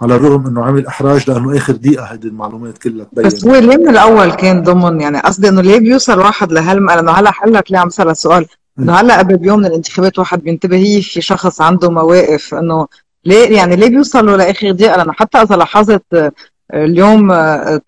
[0.00, 3.26] على الرغم إنه عمل إحراج لأنه آخر دقيقة هذه المعلومات كلها تبين.
[3.26, 7.12] بس هو ليه من الأول كان ضمن؟ يعني قصدي إنه ليه بيوصل واحد لهالم لأنه
[7.12, 8.46] هلا حلك ليه عم سأل السؤال
[8.78, 12.54] إنه هلا قبل بيوم من الانتخابات واحد بينتبه هي في شخص عنده مواقف.
[12.54, 12.86] إنه
[13.24, 16.32] ليه يعني ليه بيوصلوا لآخر دقيقة؟ لأنه حتى إذا لاحظت
[16.74, 17.28] اليوم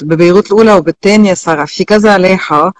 [0.02, 2.72] ببيروت الأولى وبالثانية صار في كذا لايحه آه،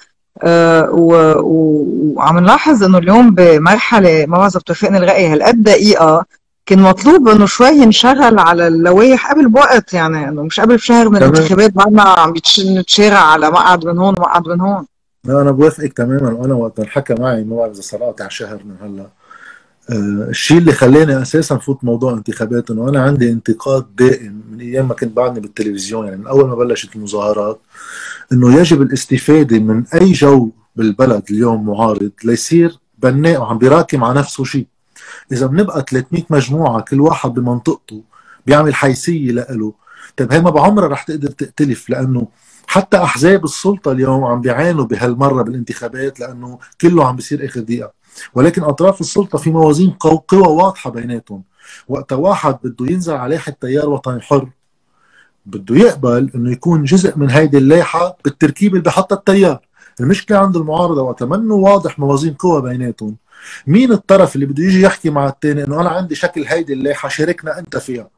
[0.93, 6.27] وعم نلاحظ إنه اليوم بمرحلة ما بعرف توافقني الرأي هالقد دقيقة
[6.67, 11.17] كان مطلوب إنه شوي ينشغل على اللوائح قبل بوقت يعني إنه مش قبل بشهر من
[11.17, 14.87] الانتخابات بعدنا عم نتشارع على مقعد من هون ومقعد من هون.
[15.25, 18.77] لا أنا بوافقك تماما وأنا وقت انحكى معي ما بعرف إذا صار قاطع شهر من
[18.83, 19.07] هلأ.
[19.91, 24.89] آه، الشيء اللي خلاني أساسا فوت موضوع انتخابات إنه أنا عندي انتقاد دائم من أيام
[24.89, 27.61] ما كنت بعدني بالتلفزيون يعني من أول ما بلشت المظاهرات.
[28.33, 34.45] إنه يجب الاستفادة من أي جو بالبلد اليوم معارض ليصير بناء وعم بيراكم على نفسه
[34.45, 34.67] شيء
[35.33, 38.03] إذا بنبقى 300 مجموعة كل واحد بمنطقته
[38.47, 39.73] بيعمل حيثية لإله
[40.17, 42.29] طيب هي ما بعمرها رح تقدر تختلف لأنه
[42.67, 47.93] حتى أحزاب السلطة اليوم عم بيعانوا بهالمرة بالانتخابات لأنه كله عم بيصير آخر دقيقة.
[48.35, 51.43] ولكن أطراف السلطة في موازين قوى واضحة بيناتهم.
[51.89, 54.49] وقت واحد بده ينزل على لائحه تيار وطني حر
[55.47, 59.59] بده يقبل إنه يكون جزء من هيدي اللائحة بالتركيب اللي بحطها التيار.
[60.01, 63.17] المشكلة عند المعارضة وقت واضح موازين قوى بيناتهم.
[63.67, 67.59] مين الطرف اللي بده يجي يحكي مع الثاني إنه أنا عندي شكل هيدي اللائحة شاركنا
[67.59, 68.09] أنت فيها؟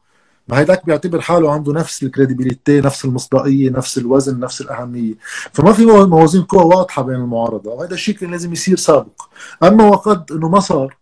[0.47, 5.13] ما هيداك بيعتبر حاله عنده نفس الكريديبيليتي نفس المصداقية نفس الوزن نفس الأهمية.
[5.53, 9.21] فما في موازين قوى واضحة بين المعارضة وهذا الشيء كان لازم يصير سابق.
[9.63, 10.97] أما وقد إنه ما صار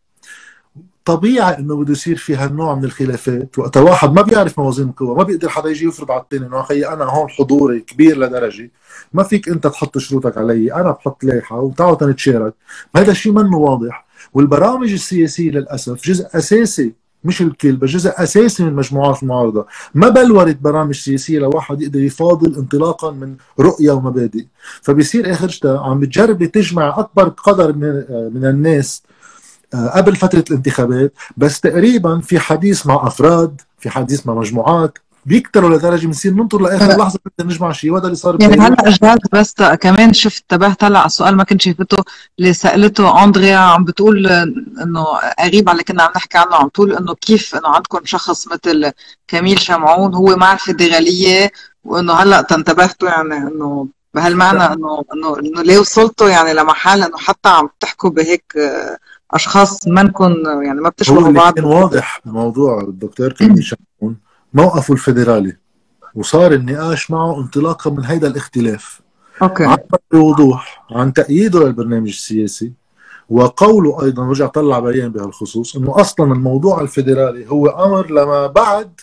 [1.06, 3.60] طبيعي إنه بده يصير في هالنوع من الخلافات.
[3.60, 6.86] وقت واحد ما بيعرف موازين القوى ما بيقدر حدا يجي يفرض على الثاني إنه أخي
[6.86, 8.72] أنا هون حضوري كبير لدرجة
[9.14, 12.54] ما فيك أنت تحط شروطك علي أنا بحط لائحة وتعالوا نتشارك.
[12.96, 14.06] هذا الشيء منه واضح.
[14.34, 19.66] والبرامج السياسية للأسف جزء أساسي مش الكل بس جزء أساسي من مجموعات المعارضة.
[19.96, 24.46] ما بلورت برامج سياسية لواحد يقدر يفاضل انطلاقا من رؤية ومبادئ.
[24.82, 29.04] فبيصير اخرجتها عم بتجرب تجمع أكبر قدر من, من الناس
[29.74, 36.06] قبل فترة الانتخابات بس تقريبا في حديث مع أفراد في حديث مع مجموعات بيكتروا لدرجة
[36.06, 40.14] بنصير ننطر لآخر لحظة بدنا نجمع شيء وهذا اللي صار يعني هلا جاد بس كمان
[40.14, 42.04] شفت انتبهت هلا على السؤال ما كنت شايفته
[42.40, 44.28] اللي سألته أندريا عم بتقول
[44.82, 45.06] إنه
[45.40, 48.92] قريب على اللي كنا عم نحكي عنه عم تقول إنه كيف إنه عندكم شخص مثل
[49.28, 51.52] كميل شمعون هو مع الفيدرالية
[51.84, 57.50] وإنه هلا تنتبهتوا يعني إنه بهالمعنى إنه إنه إنه ليه وصلتوا يعني لمحل إنه حتى
[57.50, 58.54] عم تحكوا بهيك
[59.32, 60.34] أشخاص منكم
[60.64, 61.54] يعني ما بتشبهوا بعض.
[61.54, 63.64] كان واضح موضوع الدكتور كميل
[64.02, 64.18] شمعون
[64.54, 65.58] موقفه الفيدرالي
[66.16, 69.02] وصار النقاش معه انطلاقا من هيدا الاختلاف.
[69.42, 69.64] okay.
[69.64, 72.74] عبر بوضوح عن تأييده للبرنامج السياسي
[73.30, 79.02] وقوله أيضا رجع طلع بيان بهالخصوص إنه أصلا الموضوع الفيدرالي هو أمر لما بعد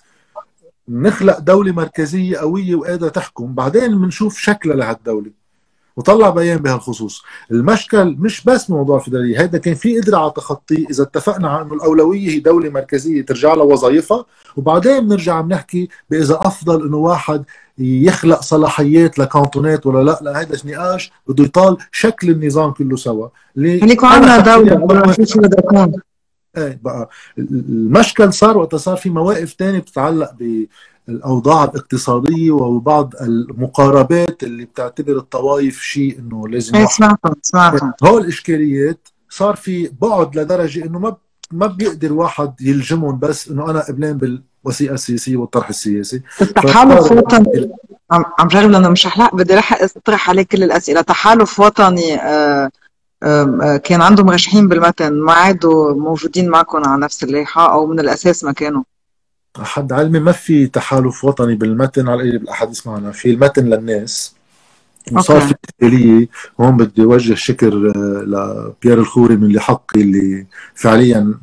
[0.88, 3.54] نخلق دولة مركزية قوية وقادرة تحكم.
[3.54, 5.30] بعدين بنشوف شكلها لهالدولة.
[5.96, 7.22] وطلع بيان بهالخصوص.
[7.50, 11.74] المشكل مش بس موضوع الفدراليه هيدا كان في قدرة على تخطيه إذا اتفقنا على إنه
[11.74, 14.24] الأولوية هي دولة مركزية ترجع لها وظائفها
[14.56, 17.44] وبعدين بنرجع بنحكي بإذا أفضل إنه واحد
[17.78, 20.18] يخلق صلاحيات لكانتونات ولا لا.
[20.22, 23.28] لأن هيدا نقاش؟ بده يطال شكل النظام كله سوا.
[23.56, 24.74] اللي يكون عندنا دولة
[26.56, 27.08] إيه بقى.
[27.38, 30.66] المشكل صار وقت صار في مواقف ثانية بتتعلق ب
[31.08, 39.08] الأوضاع الاقتصادية وبعض المقاربات اللي بتعتبر الطوائف شيء إنه لازم إيه سمعتهم سمعتهم هول الاشكاليات
[39.30, 41.16] صار في بعد لدرجة إنه ما
[41.52, 46.22] ما بيقدر واحد يلجمهم بس إنه أنا قبلان بالوثيقه السياسية والطرح السياسي.
[46.38, 47.70] تحالف وطني.
[48.10, 51.00] عم جرب لأنه مش رح بدي رح أطرح عليك كل الأسئلة.
[51.00, 52.70] تحالف وطني آه
[53.22, 58.44] آه كان عندهم مرشحين بالمتن ما عادوا موجودين معكم على نفس اللائحة أو من الأساس
[58.44, 58.82] ما كانوا
[59.58, 64.34] حد علمي ما في تحالف وطني بالمتن على اللي بالاحاديث معنا؟ في المتن للناس.
[65.12, 66.28] وصار في اشكاليه
[66.60, 71.34] هون بدي اوجه شكر آه، لبيير الخوري من اللي حقي اللي فعليا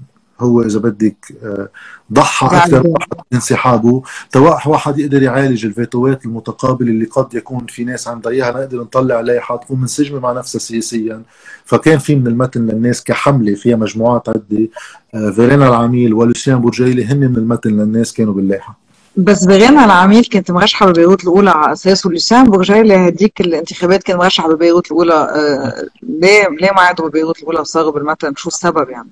[0.41, 1.69] هو إذا بدك آه،
[2.13, 2.93] ضحى أكثر
[3.33, 4.01] انسحابه.
[4.31, 9.19] تواح واحد يقدر يعالج الفيتوات المتقابله اللي قد يكون في ناس عندها اياها نقدر نطلع
[9.19, 11.21] لائحه تكون منسجمة مع نفسها سياسيا.
[11.65, 14.67] فكان في من المتن للناس كحملة فيها مجموعات عدة
[15.15, 18.89] آه، فيرينا العميل ولوسيان بورجيلي هن من المتن للناس كانوا باللائحة.
[19.17, 24.47] بس فيرينا العميل كانت مرشحة ببيروت الأولى على أساس ولوسيان بورجيلي هديك الانتخابات كان مرشح
[24.47, 29.09] ببيروت الأولى آه ليه ليه ما عادوا ببيروت الأولى وصاروا بالمتن؟ شو السبب يعني؟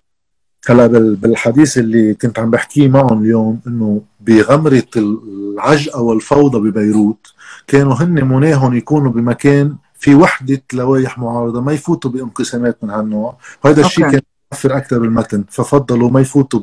[0.69, 0.88] هلا
[1.21, 7.34] بالحديث اللي كنت عم بحكيه معهم اليوم إنه بغمرة العجقة والفوضى ببيروت
[7.67, 13.36] كانوا هن مناهم يكونوا بمكان في وحدة لوائح معارضة ما يفوتوا بانقسامات من هالنوع.
[13.63, 14.21] وهذا الشيء كان
[14.53, 16.60] يوفر أكثر بالمتن ففضلوا ما يفوتوا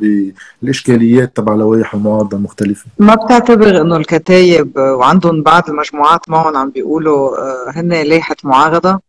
[0.63, 2.87] بالإشكاليات تبع لوائح المعارضة المختلفة.
[2.99, 9.01] ما بتعتبر إنه الكتايب وعندهم بعض المجموعات معهم عم بيقولوا آه، هن لائحة معارضة؟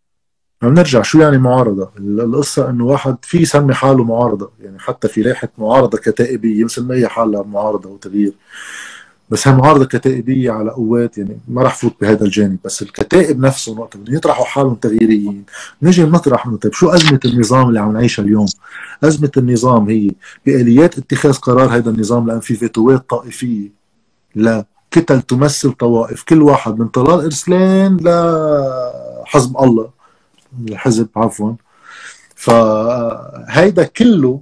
[0.64, 5.48] نرجع شو يعني معارضة؟ القصة إنه واحد في يسمي حاله معارضة يعني حتى في لائحة
[5.58, 8.34] معارضة كتائبية مثل ما هي حالها معارضة وتغيير
[9.30, 12.58] بس هي معارضة كتائبية على قوات يعني ما راح فوت بهذا الجانب.
[12.66, 15.46] بس الكتائب نفسهم وقت بدهم يطرحوا حالهم تغييريين.
[15.82, 18.46] نجي نطرح انه طيب شو أزمة النظام اللي عم نعيشها اليوم؟
[19.04, 20.12] أزمة النظام هي
[20.46, 23.70] بآليات اتخاذ قرار هذا النظام لأن في فيتوات طائفية.
[24.36, 26.24] لا كتل تمثل طوائف.
[26.24, 29.95] كل واحد من طلال إرسلان لحزب الله.
[30.70, 31.54] الحزب عفوا.
[32.36, 34.42] فهيدا كله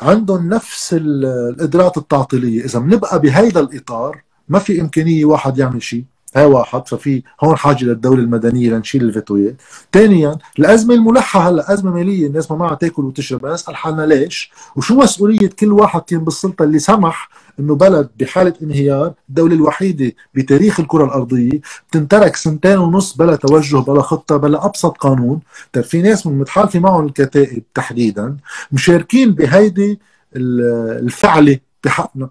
[0.00, 2.64] عندهم نفس القدرات التعطيلية.
[2.64, 6.04] إذا بنبقى بهيدا الإطار ما في إمكانية واحد يعمل شيء.
[6.36, 9.54] واحد ففي هون حاجة للدولة المدنية لنشيل الفيتويات
[9.92, 13.46] ثانيا الأزمة الملحة هلا أزمة مالية الناس ما معها تاكل وتشرب.
[13.46, 17.28] نسال حالنا ليش؟ وشو مسؤولية كل واحد كان بالسلطة اللي سمح
[17.60, 21.60] إنه بلد بحالة انهيار الدولة الوحيدة بتاريخ الكرة الأرضية
[21.90, 25.40] بتنترك سنتين ونص بلا توجه بلا خطة بلا أبسط قانون.
[25.72, 28.36] طيب في ناس من متحالفة معهم الكتائب تحديدا
[28.72, 30.00] مشاركين بهيدي
[30.36, 32.28] الفعلة بحقنا.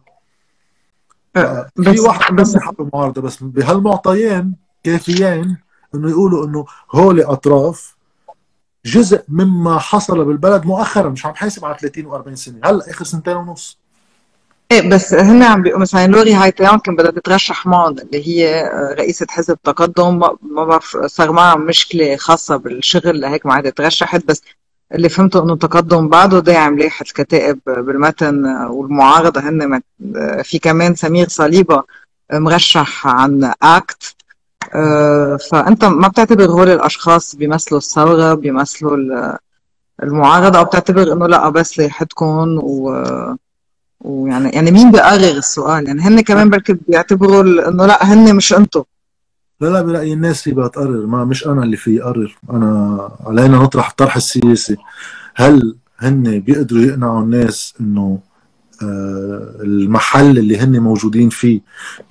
[1.83, 5.57] في واحد بس حق المعارضه بس بهالمعطيين كافيين
[5.95, 7.97] إنه يقولوا إنه هول أطراف
[8.85, 13.35] جزء مما حصل بالبلد مؤخرا مش عم حاسب على 30 و40 سنة هلأ آخر سنتين
[13.35, 13.77] ونص.
[14.71, 18.69] إيه بس هن عم بيقولوا مثلا لوري هايتيان يمكن بدها تترشح معهم اللي هي
[18.99, 24.41] رئيسة حزب تقدم ما بعرف صار معها مشكلة خاصة بالشغل لهيك ما عادت ترشحت بس
[24.95, 29.81] اللي فهمته إنه تقدم بعده داعم لائحة الكتائب بالمتن والمعارضة هن
[30.43, 31.83] في كمان سمير صليبة
[32.33, 34.15] مرشح عن أكت.
[35.51, 38.97] فأنت ما بتعتبر هول الاشخاص بيمثلوا الثورة بيمثلوا
[40.03, 43.03] المعارضة أو بتعتبر إنه لأ بس لائحتكم و
[44.01, 48.83] ويعني يعني مين بيقرر السؤال؟ يعني هن كمان بركي بيعتبروا إنه لأ هن مش أنتم
[49.61, 53.89] لا لا برأيي الناس اللي بتقرر ما مش أنا اللي في أقرر أنا علينا نطرح
[53.89, 54.77] الطرح السياسي.
[55.35, 58.19] هل هن بيقدروا يقنعوا الناس إنه
[58.83, 61.61] آه المحل اللي هن موجودين فيه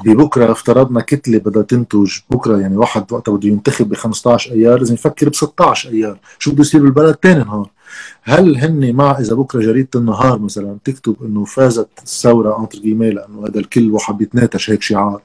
[0.05, 4.94] ببكرة افترضنا كتلة بدها تنتج بكرة يعني واحد وقتها بده ينتخب ب 15 أيار لازم
[4.94, 6.18] يفكر ب 16 أيار.
[6.38, 7.70] شو بده يصير بالبلد ثاني نهار؟
[8.22, 13.47] هل هن مع إذا بكرة جريدة النهار مثلا تكتب إنه فازت الثورة entre guillemets لأنه
[13.47, 15.22] هذا الكل واحد بيتناتش هيك شعار؟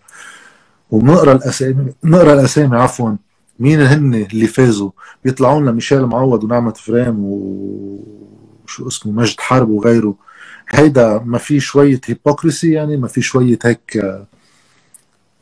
[0.91, 3.15] وبنقرا الاسامي بنقرا الأسامي عفوا.
[3.59, 4.91] مين هن اللي فازوا؟
[5.23, 10.15] بيطلعوا لنا ميشيل معوض ونعمة فريم وشو اسمه؟ مجد حرب وغيره.
[10.69, 14.01] هيدا ما في شوية hypocrisy يعني ما في شوية هيك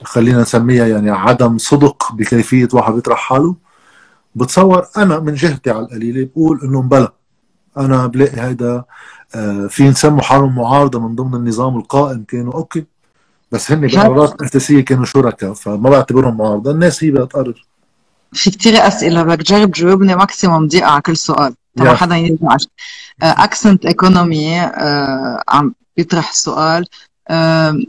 [0.03, 3.55] خلينا نسميها يعني عدم صدق بكيفية واحد يطرح حاله.
[4.35, 7.13] بتصور أنا من جهتي على القليلة بقول إنه مبلا
[7.77, 8.83] أنا بلاقي هيدا
[9.35, 12.23] آه، في نسموا حالهم معارضة من ضمن النظام القائم.
[12.23, 12.85] كانوا okay
[13.51, 17.65] بس هن بقرارات اساسيه كانوا شركاء فما بعتبرهم معارضه الناس هي بتقرر
[18.33, 21.55] في كثير أسئلة بدك تجرب تجاوبني maximum دقيقة على كل سؤال.
[21.75, 22.65] ما حدا ينزعج
[23.21, 24.59] accent economy
[25.47, 26.85] عم بيطرح السؤال
[27.29, 27.79] آه،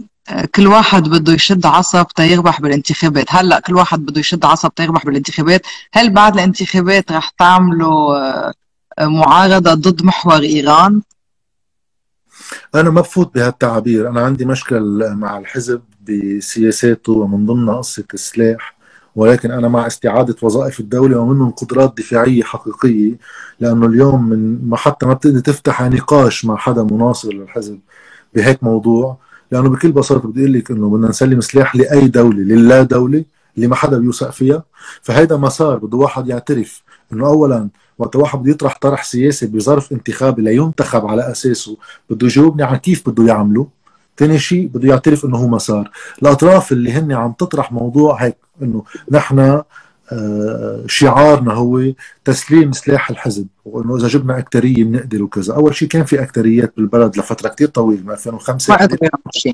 [0.54, 3.26] كل واحد بده يشد عصب تيربح بالانتخابات.
[3.28, 5.62] هلأ كل واحد بده يشد عصب تيربح بالانتخابات.
[5.92, 8.52] هل بعد الانتخابات رح تعملوا آه،
[9.06, 11.02] معارضة ضد محور إيران؟
[12.74, 18.76] أنا ما بفوت بهالتعابير أنا عندي مشكل مع الحزب بسياساته ومن ضمنها قصة السلاح
[19.16, 23.18] ولكن أنا مع استعادة وظائف الدولة ومنهم قدرات دفاعية حقيقية
[23.60, 27.78] لأنه اليوم من ما حتى ما بتقدر تفتح نقاش مع حدا مناصر للحزب
[28.34, 29.16] بهيك موضوع
[29.52, 33.24] لأنه بكل بساطة بدي أقول لك إنه بدنا نسلم سلاح لأي دولة للا دولة
[33.56, 34.64] اللي ما حدا بيوثق فيها.
[35.02, 36.82] فهيدا مسار بده واحد يعترف
[37.12, 37.68] إنه اولا
[38.00, 41.76] وقت واحد بده يطرح طرح سياسي بظرف انتخابي لينتخب على أساسه
[42.10, 43.66] بده يجاوبني على كيف بده يعمله
[44.18, 45.90] ثاني شيء بده يعترف إنه هو مسار
[46.22, 49.62] الأطراف اللي هن عم تطرح موضوع هيك إنه نحن
[50.12, 51.82] آه، شعارنا هو
[52.24, 57.18] تسليم سلاح الحزب وإنه إذا جبنا أكترية بنقدر وكذا، أول شيء كان في أكتريات بالبلد
[57.18, 59.52] لفترة كثير طويلة من 2005 ما قدروا يعملوا شيء.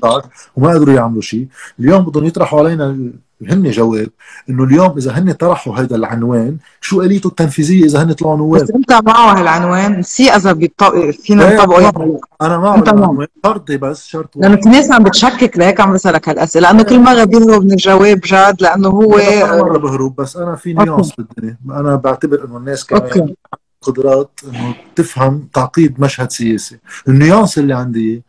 [0.55, 1.47] وما قدروا يعملوا شيء،
[1.79, 3.11] اليوم بدهم يطرحوا علينا
[3.49, 4.09] هن جواب
[4.49, 8.71] إنه اليوم إذا هن طرحوا هذا العنوان شو آليته التنفيذية إذا هن طلعوا نواب؟ بس
[8.71, 14.29] انت معه هالعنوان؟ سي إذا بيطبق فينا نطبقه يعني أنا معه العنوان شرطي بس شرط
[14.35, 18.19] لأنه في ناس عم بتشكك لهيك عم بسألك هالأسئلة لأنه كل مرة بيهرب من الجواب
[18.19, 21.57] جاد لأنه هو كل مرة بهرب بس أنا في nuance بالدنيا.
[21.69, 23.33] أنا بعتبر إنه الناس كمان.
[23.81, 26.77] قدرات إنه تفهم تعقيد مشهد سياسي.
[27.07, 28.23] النيونس اللي عندي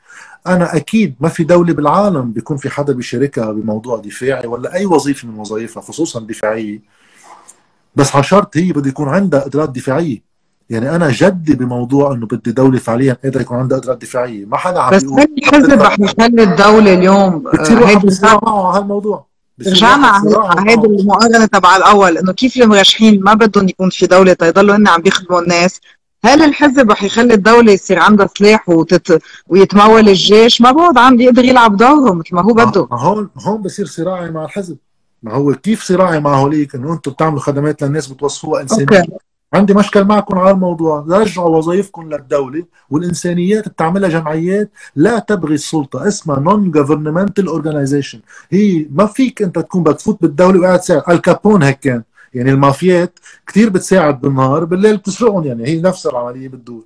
[0.54, 5.28] أنا أكيد ما في دولة بالعالم بيكون في حدا بيشاركها بموضوع دفاعي ولا أي وظيفة
[5.28, 6.80] من وظائفها خصوصا دفاعية.
[7.96, 10.28] بس على شرط هي بده يكون عندها قدرات دفاعيه
[10.70, 14.80] يعني أنا جدي بموضوع إنه بدي دولة فعليا قادرة يكون عندها قدرات دفاعيه ما حدا
[14.80, 19.26] عم بس هل الحزب رح يخلي الدولة اليوم بتصير هيدي معه على هالموضوع.
[19.66, 24.76] رجعنا على هيدي المقارنة تبع الأول إنه كيف المرشحين ما بدهم يكون في دولة تيضلوا
[24.76, 25.80] هن عم بيخدموا الناس.
[26.24, 29.22] هل الحزب رح يخلي الدولة يصير عندها سلاح وتت...
[29.46, 32.88] ويتمول الجيش؟ ما بعد عم بيقدر يلعب دوره مثل ما هو بده.
[32.90, 34.76] ما هون هون بصير صراعي مع الحزب.
[35.22, 38.98] ما هو كيف صراعي مع هوليك إنه أنتم بتعملوا خدمات للناس بتوصفوها إنسانية.
[38.98, 39.12] okay.
[39.54, 41.06] عندي مشكل معكم على الموضوع.
[41.08, 48.18] رجعوا وظائفكم للدولة والإنسانيات بتعملها جمعيات لا تبغي السلطة اسمها non governmental organization.
[48.50, 52.02] هي ما فيك أنت تكون بتفوت بالدولة وقاعد تساعد الكابون هيك كان.
[52.34, 56.84] يعني المافيات كثير بتساعد بالنهار بالليل بتسرقهم يعني هي نفس العملية بتدور.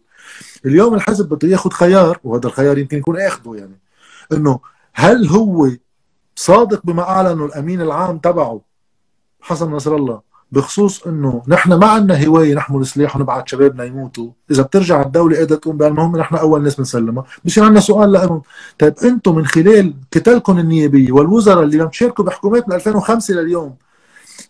[0.66, 3.78] اليوم الحزب بده ياخذ خيار وهذا الخيار يمكن يكون اخذه يعني
[4.32, 4.60] إنه
[4.94, 5.70] هل هو
[6.36, 8.60] صادق بما أعلنه الأمين العام تبعه
[9.40, 14.62] حسن نصر الله بخصوص إنه نحن ما عندنا هواية نحمل سلاح ونبعث شبابنا يموتوا، إذا
[14.62, 18.42] بترجع الدولة قادره تقوم بهالمهمه نحن أول ناس بنسلمها، بصير عندنا سؤال لهم،
[18.78, 23.76] طيب أنتم من خلال كتلكم النيابية والوزراء اللي عم تشاركوا بحكومات من 2005 لليوم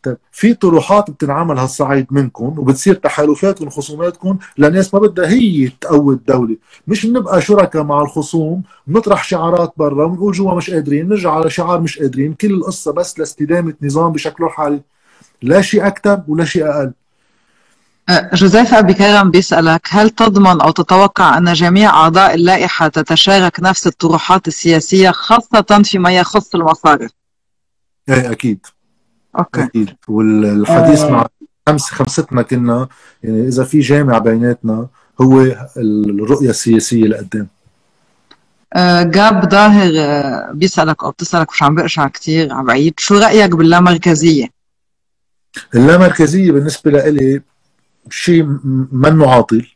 [0.03, 6.57] طيب في طروحات بتنعمل هالصعيد منكم وبتصير تحالفاتكم وخصوماتكم لناس ما بدها هي تقوي الدولة،
[6.87, 11.80] مش نبقى شركاء مع الخصوم نطرح شعارات برا ونقول جوا مش قادرين، نرجع على شعار
[11.80, 14.80] مش قادرين، كل القصة بس لاستدامة نظام بشكله الحالي.
[15.43, 16.93] لا شيء أكثر ولا شيء أقل
[18.09, 23.87] أه، جوزيف أبي كرم بيسألك هل تضمن أو تتوقع أن جميع أعضاء اللائحة تتشارك نفس
[23.87, 27.11] الطروحات السياسية خاصة فيما يخص المصارف؟
[28.09, 28.66] إيه أكيد
[29.39, 31.11] أوكي أكيد والحديث آه.
[31.11, 31.26] مع
[31.68, 32.89] خمس خمستنا كنا
[33.22, 34.87] يعني إذا في جامع بيناتنا
[35.20, 35.41] هو
[35.76, 37.49] الرؤية السياسية لقدام
[38.74, 43.51] أه، جاب ظاهر أه، بيسألك أو بتسألك مش عم بقشع كثير عم بعيد شو رأيك
[43.51, 44.49] باللامركزية؟
[45.74, 47.43] اللامركزيه بالنسبة لإلي
[48.11, 48.43] شيء
[48.93, 49.66] منه عاطل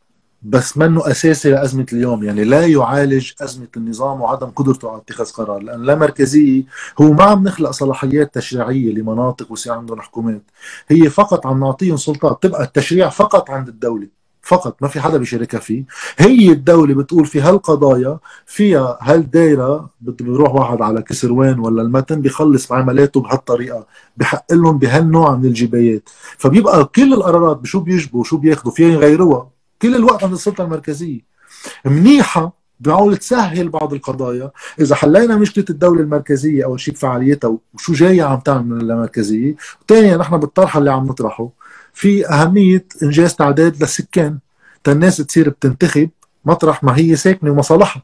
[0.43, 5.59] بس منه أساسي لأزمة اليوم يعني لا يعالج أزمة النظام وعدم قدرته على اتخاذ قرار
[5.63, 6.63] لأن اللامركزيه
[7.01, 10.43] هو ما عم نخلق صلاحيات تشريعية لمناطق ويصير عندهم حكومات
[10.89, 14.09] هي فقط عم نعطيهم سلطات تبقى التشريع فقط عند الدولة
[14.43, 15.85] فقط ما في حدا بيشاركها فيه.
[16.19, 23.21] هي الدولة بتقول في هالقضايا فيها هالدايرة بيروح واحد على كسروان ولا المتن بيخلص معاملاته
[23.21, 26.09] بهالطريقة بحق لهم بهالنوع من الجبايات.
[26.39, 29.56] فبيبقى كل القرارات بشو بيجبوا وشو بياخذوا فيها يغيروها.
[29.83, 31.21] كل الوقت عند السلطة المركزية.
[31.85, 34.51] منيحة بحاول تسهل بعض القضايا.
[34.81, 39.57] إذا حلينا مشكلة الدولة المركزية اول شيء بفعاليتها وشو جاية عم تعمل من اللامركزيه
[39.89, 41.49] ثانيا نحن بالطرح اللي عم نطرحه
[41.95, 44.39] في أهمية إنجاز تعداد للسكان
[44.89, 46.11] الناس تصير بتنتخب
[46.45, 48.03] مطرح ما هي ساكنة ومصالحها.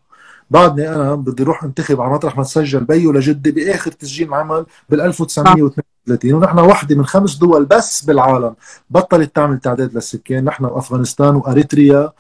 [0.52, 4.66] بعدني أنا بدي أروح أنتخب على مطرح ما تسجل بي ولا جدي بآخر تسجيل عمل
[4.90, 8.54] بال 1932 ونحن وحدة من خمس دول بس بالعالم
[8.90, 10.44] بطلت تعمل تعداد للسكان.
[10.44, 12.10] نحن وأفغانستان وأريتريا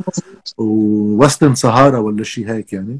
[0.58, 2.98] و Western Sahara ولا شيء هيك يعني.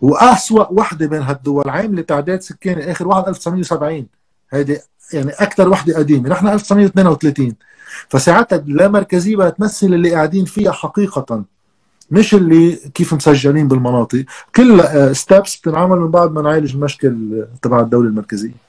[0.00, 4.06] وأسوأ وحدة بين هالدول عاملة تعداد سكاني آخر واحد 1970
[4.50, 4.78] هيدي
[5.12, 6.28] يعني أكثر وحدة قديمة.
[6.28, 7.54] نحن 1932
[8.08, 11.44] فساعتها اللامركزيه بقى تمثل اللي قاعدين فيها حقيقة.
[12.10, 14.24] مش اللي كيف مسجلين بالمناطق.
[14.56, 14.82] كل
[15.16, 18.68] steps بتنعمل من بعد ما نعالج المشكل تبع الدولة المركزية.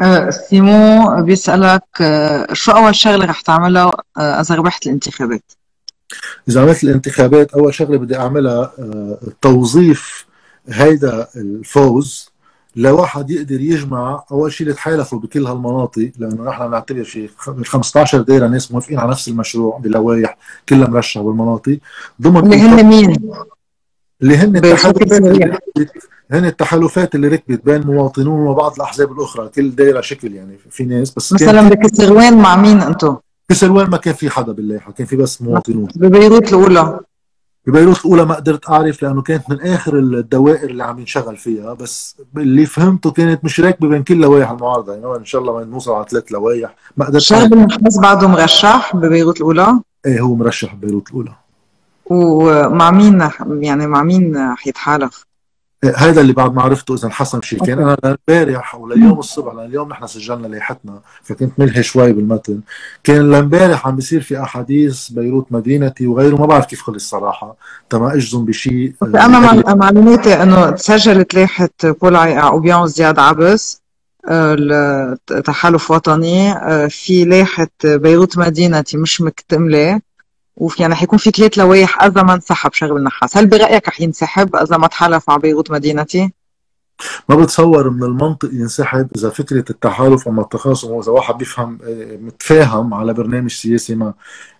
[0.00, 1.82] أه، سيمو بيسألك
[2.52, 5.52] شو أول شغلة رح تعملها إذا ربحت الانتخابات؟
[6.48, 8.72] إذا عملت الانتخابات أول شغلة بدي أعملها
[9.42, 10.26] توظيف
[10.68, 12.30] هيدا الفوز.
[12.78, 17.28] لواحد يقدر يجمع أول شيء يتحالفوا بكل هالمناطق لأنه نحن بنعتبر في
[17.64, 20.36] 15 دائره ناس موافقين على نفس المشروع بلوائح
[20.68, 21.78] كلها مرشحه بالمناطق
[22.22, 23.32] ضمن اللي هن مين؟
[24.22, 25.58] اللي هن التحالفات اللي
[26.30, 31.10] هن التحالفات اللي ركبت بين مواطنون وبعض الأحزاب الأخرى كل دائره شكل يعني في ناس
[31.10, 33.16] بس مثلا بكسروان مع مين أنتم؟
[33.48, 37.00] كسروان ما كان في حدا باللائحة كان في بس مواطنون ببيروت الأولى
[37.68, 42.16] ببيروت الأولى ما قدرت أعرف لأنه كانت من آخر الدوائر اللي عم ينشغل فيها بس
[42.36, 45.92] اللي فهمته كانت مش راكبة بين كل لوائح المعارضة يعني إن شاء الله ما نوصل
[45.92, 51.08] على ثلاث لوائح ما قدرت شعب النحاس بعده مرشح ببيروت الأولى؟ إيه هو مرشح ببيروت
[51.08, 51.32] الأولى
[52.06, 55.27] ومع مين يعني مع مين حيتحالف؟
[55.84, 57.64] هذا اللي بعد ما عرفته إذا انحسن شيء.
[57.64, 62.60] كان أنا لامبارح ولليوم الصبح لأن اليوم نحن سجلنا لائحتنا فكنت ملهي شوي بالمتن.
[63.04, 67.56] كان لامبارح عم بيصير في أحاديث بيروت مدينتي وغيره ما بعرف كيف خلص صراحة.
[67.90, 73.82] تما أجزم بشيء أنا معلوماتي إنه تسجلت لائحه بولاي يعقوبيان وزياد عبس
[74.30, 76.54] التحالف وطني
[76.90, 80.00] في لائحه بيروت مدينتي مش مكتملة.
[80.58, 84.56] وفي يعني حيكون في ثلاث لوائح اذا ما انسحب شغل النحاس، هل برأيك رح ينسحب؟
[84.56, 86.32] اذا ما تحالف مع بيروت مدينتي؟
[87.28, 92.94] ما بتصور من المنطق ينسحب إذا فكرة التحالف وما التخاصم وإذا واحد بيفهم آه، متفاهم
[92.94, 94.14] على برنامج سياسي ما.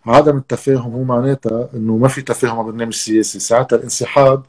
[0.06, 3.38] عدم التفاهم هو معناتها إنه ما في تفاهم على برنامج سياسي.
[3.38, 4.42] ساعتها الانسحاب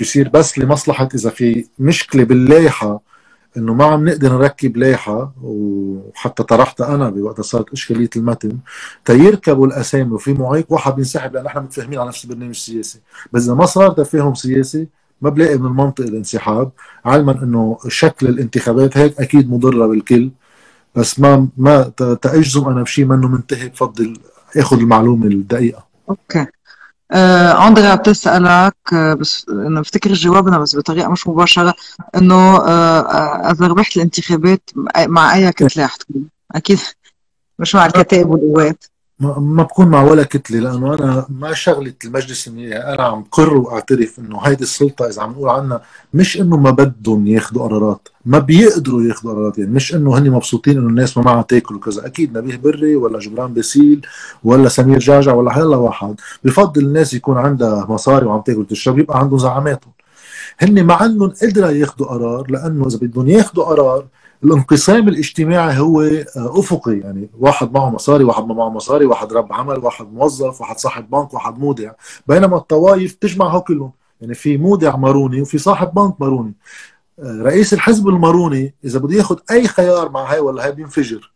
[0.00, 3.00] بصير بس لمصلحة إذا في مشكلة باللايحه
[3.56, 8.58] إنه ما عم نقدر نركب لايحه وحتى طرحتها أنا بوقت صارت إشكالية المتن
[9.04, 13.00] تيركبوا الأسامي وفي معيق واحد بينسحب لأن إحنا متفاهمين على نفس البرنامج السياسي.
[13.32, 14.88] بس إذا ما صار تفاهم سياسي
[15.20, 16.70] ما بلاقي من المنطق الانسحاب.
[17.04, 20.30] علما إنه شكل الانتخابات هيك أكيد مضرة بالكل.
[20.94, 21.82] بس ما ما
[22.22, 24.16] تاجزم أنا بشيء منه منتهي بفضل
[24.56, 25.86] آخذ المعلومة الدقيقة.
[26.08, 26.46] أوكي.
[27.12, 31.74] آه أندريا بتسألك آه بس أنا بفتكر جوابنا بس بطريقة مش مباشرة
[32.16, 36.78] إنه آه، إذا ربحت الانتخابات مع أي كتلة حتكون؟ أكيد
[37.58, 38.84] مش مع الكتائب والقوات
[39.22, 44.18] ما بكون مع ولا كتلة لأنه أنا ما شغلة المجلس النيابي أنا عم قر وأعترف
[44.18, 45.82] إنه هيدي السلطة إذا عم نقول عنها
[46.14, 50.78] مش إنه ما بدهم ياخذوا قرارات ما بيقدروا ياخذوا قرارات يعني مش إنه هن مبسوطين
[50.78, 54.06] إنه الناس ما معها تاكل وكذا أكيد نبيه بري ولا جبران باسيل
[54.44, 56.14] ولا سمير جعجع ولا هلا واحد
[56.44, 59.92] بفضل الناس يكون عندها مصاري وعم تاكل وتشرب يبقى عندهم زعاماتهم.
[60.58, 64.06] هن مع إنهم قدروا ياخذوا قرار لأنه إذا بدهم ياخذوا قرار
[64.44, 69.52] الانقسام الاجتماعي هو آه، أفقي يعني واحد معه مصاري واحد ما معه مصاري واحد رب
[69.52, 71.92] عمل واحد موظف واحد صاحب بنك واحد مودع.
[72.26, 73.92] بينما الطوائف تجمعه كلهم.
[74.20, 76.54] يعني في مودع ماروني وفي صاحب بنك ماروني.
[77.18, 81.31] آه، رئيس الحزب الماروني إذا بده ياخذ أي خيار مع هاي ولا هاي بينفجر.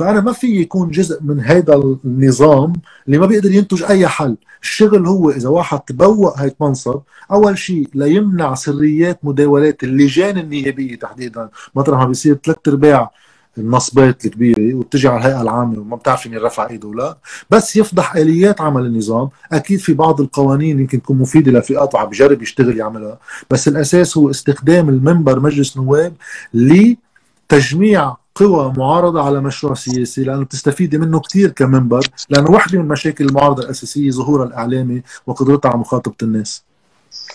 [0.00, 1.74] فأنا ما في يكون جزء من هذا
[2.04, 2.72] النظام
[3.06, 4.36] اللي ما بيقدر ينتج أي حل.
[4.62, 7.00] الشغل هو إذا واحد تبوأ هيك منصب
[7.32, 11.48] أول شيء ليمنع سريات مداولات اللجان النيابية تحديدا.
[11.74, 13.10] مطرح ما بيصير ثلاث أرباع
[13.58, 17.16] النصبات الكبيرة وبتجي على الهيئة العامة وما بتعرف مين رفع إيده ولا.
[17.50, 19.28] بس يفضح آليات عمل النظام.
[19.52, 23.18] أكيد في بعض القوانين يمكن تكون مفيدة لفئات وعم بجرب يشتغل يعملها.
[23.50, 26.12] بس الأساس هو استخدام المنبر مجلس نواب
[26.54, 33.24] لتجميع قوى معارضة على مشروع سياسي لأنه بتستفيدي منه كثير كمنبر لأنه واحدة من مشاكل
[33.24, 36.64] المعارضة الأساسية ظهورها الإعلامي وقدرتها على مخاطبة الناس.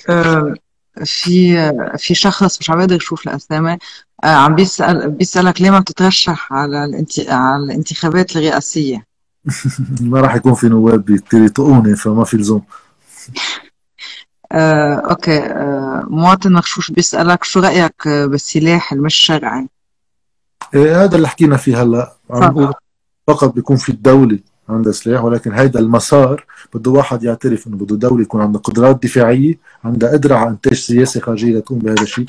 [0.09, 0.53] آه،
[1.05, 3.77] في في شخص مش عم بقدر يشوف الأسامي
[4.23, 7.19] آه، عم بيسأل بيسألك ليه ما بتترشح على الانت...
[7.19, 9.05] على الانتخابات الرئاسية؟
[10.01, 12.61] ما راح يكون في نواب يطقوني فما في لزوم.
[14.51, 19.67] آه، أوكي آه، مواطن مغشوش بيسألك شو رأيك بالسلاح المش شرعي؟
[20.75, 22.13] إيه هذا اللي حكينا فيه هلا.
[22.29, 22.73] عم نقول
[23.27, 28.21] فقط بيكون في الدولة عندها سلاح ولكن هيدا المسار بده واحد يعترف إنه بده دولة
[28.21, 32.25] يكون عندها قدرات دفاعية عندها قدرة على إنتاج سياسة خارجية لتقوم بهذا الشيء.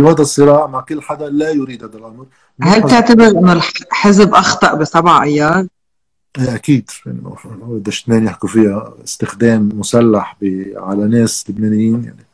[0.00, 2.26] وهذا الصراع مع كل حدا لا يريد هذا الأمر.
[2.62, 5.66] هل تعتبر إنه الحزب أخطأ بسبع ايار؟
[6.38, 6.90] إيه، أكيد.
[7.06, 7.36] انه
[7.68, 8.94] بدش اثنين يحكوا فيها.
[9.04, 10.36] استخدام مسلح
[10.76, 12.24] على ناس لبنانيين يعني.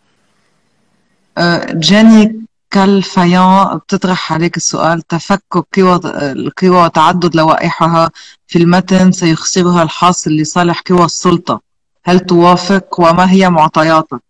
[1.38, 2.43] أه، جاني
[2.74, 8.10] كالفيان بتطرح عليك السؤال تفكك قوى القوى وتعدد لوائحها
[8.46, 11.60] في المتن سيخسرها الحاصل لصالح قوى السلطة.
[12.04, 14.20] هل توافق؟ وما هي معطياتك؟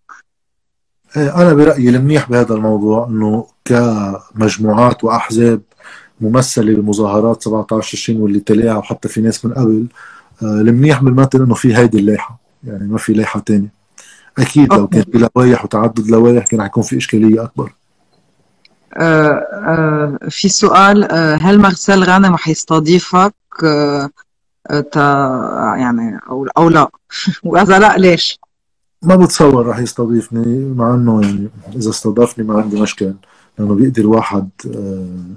[1.16, 5.60] إيه، أنا برأيي المنيح بهذا الموضوع أنه كمجموعات وأحزاب
[6.20, 9.86] ممثلة بمظاهرات 17 تشرين واللي تلاها وحتى في ناس من قبل
[10.42, 13.72] آه، المنيح بالمتن أنه في هيدي اللائحة يعني ما في لائحة تانية.
[14.38, 17.72] أكيد لو كان في لوائح وتعدد لوائح كان حيكون في إشكالية أكبر.
[20.30, 23.34] في سؤال آه، هل مارسيل غانم حيستضيفك
[25.76, 26.90] يعني أو أو لا
[27.44, 28.38] وإذا لا ليش؟
[29.02, 33.14] ما بتصور رح يستضيفني مع إنه يعني إذا استضافني ما عندي مشكل
[33.58, 34.48] لأنه بيقدر واحد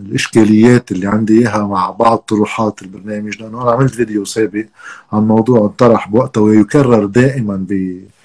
[0.05, 4.65] الإشكاليات اللي عندي إياها مع بعض طروحات البرنامج لأنه أنا عملت فيديو سابق
[5.13, 8.16] عن موضوع انطرح بوقته ويكرر دائما ب آه،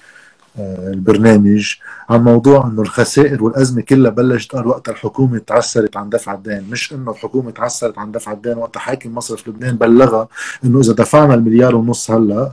[0.59, 1.75] البرنامج
[2.09, 6.69] عن موضوع إنه الخسائر والأزمة كلها بلشت قال وقت الحكومة تعسرت عن دفع الدين.
[6.71, 10.27] مش إنه الحكومة تعسرت عن دفع الدين وقت حاكم مصرف لبنان بلغها
[10.65, 12.51] إنه إذا دفعنا المليار ونص هلأ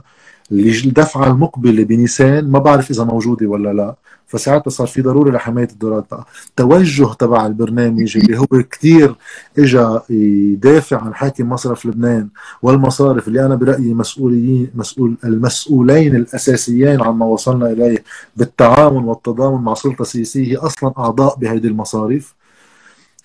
[0.51, 3.95] الدفعه المقبله بنيسان ما بعرف إذا موجودة ولا لا.
[4.27, 6.03] فساعتها صار في ضروره لحماية الدولار.
[6.11, 6.25] بقى
[6.55, 9.15] توجه تبع البرنامج اللي هو كثير
[9.59, 12.27] اجى يدافع عن حاكم مصرف لبنان
[12.61, 18.03] والمصارف اللي أنا برأيي مسؤولين مسؤول المسؤولين الأساسيين عن ما وصلنا إليه
[18.37, 22.33] بالتعاون والتضامن مع سلطة سياسية هي أصلا أعضاء بهذه المصارف.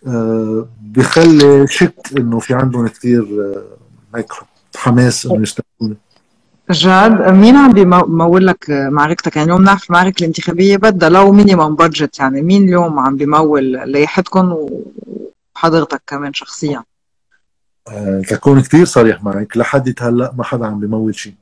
[0.07, 3.55] أه بخلي شك إنه في عندهم كثير
[4.14, 4.33] هيك
[4.77, 5.95] حماس إنه يستخدموا
[6.70, 12.18] جاد مين عم بيمول لك معركتك؟ يعني اليوم نعرف المعركة الانتخابية بدها لو minimum budget
[12.18, 14.68] يعني مين اليوم عم بيمول لائحتكم
[15.56, 16.82] وحضرتك كمان شخصيا؟
[17.88, 21.34] أه تكون كثير صريح معك لحد هلأ ما حدا عم بيمول شيء.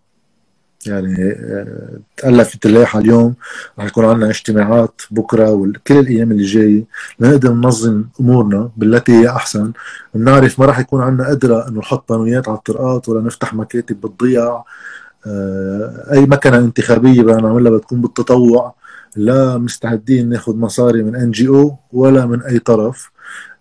[0.86, 3.34] يعني أه تألفت اللائحة اليوم
[3.78, 6.84] رح يكون عندنا اجتماعات بكرة وكل الأيام اللي جاية
[7.20, 9.72] لنقدر ننظم أمورنا بالتي هي أحسن.
[10.14, 14.64] بنعرف ما رح يكون عندنا قدرة إنه نحط بانويات على الطرقات ولا نفتح مكاتب آه،
[16.12, 18.74] أي مكنة انتخابية بدنا نعملها بتكون بالتطوع
[19.16, 23.10] لا مستعدين ناخذ مصاري من ان جي أو ولا من أي طرف.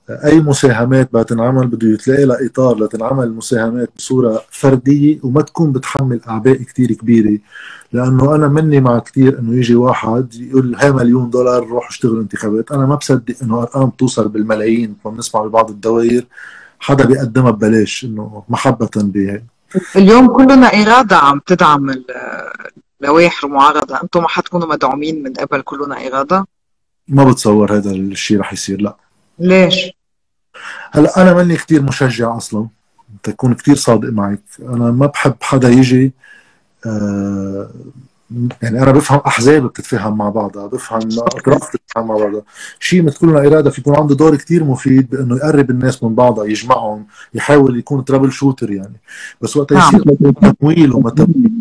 [0.09, 5.71] آه، أي مساهمات بدها تنعمل بده يتلاقي لها إطار لتنعمل المساهمات بصورة فردية وما تكون
[5.71, 7.37] بتحمل أعباء كثير كبيرة.
[7.93, 12.71] لأنه أنا مني مع كثير إنه يجي واحد يقول هاي مليون دولار روح اشتغل انتخابات.
[12.71, 16.25] أنا ما بصدق إنه أرقام توصل بالملايين بنسمع ببعض الدوائر
[16.79, 19.41] حدا بيقدمها ببلاش إنه محبة بهي
[19.95, 22.03] اليوم كلنا إرادة عم تدعم
[23.01, 26.45] اللوائح المعارضة أنتم ما حتكونوا مدعومين من قبل كلنا إرادة؟
[27.07, 28.95] ما بتصور هذا الشيء رح يصير لا
[29.39, 29.91] ليش؟
[30.91, 32.67] هلأ أنا ماني كثير مشجع أصلا
[33.23, 36.13] تكون كتير صادق معك أنا ما بحب حدا يجي
[36.85, 37.69] آه
[38.61, 42.41] يعني أنا بفهم أحزاب بتتفاهم مع بعضها بفهم أطراف بتتفاهم مع بعضها.
[42.79, 46.45] شيء مثل كلنا إرادة في يكون عنده دور كتير مفيد بإنه يقرب الناس من بعضها
[46.45, 49.01] يجمعهم يحاول يكون ترابل شوتر يعني.
[49.41, 51.51] بس وقت يصير تمويل ومتمويل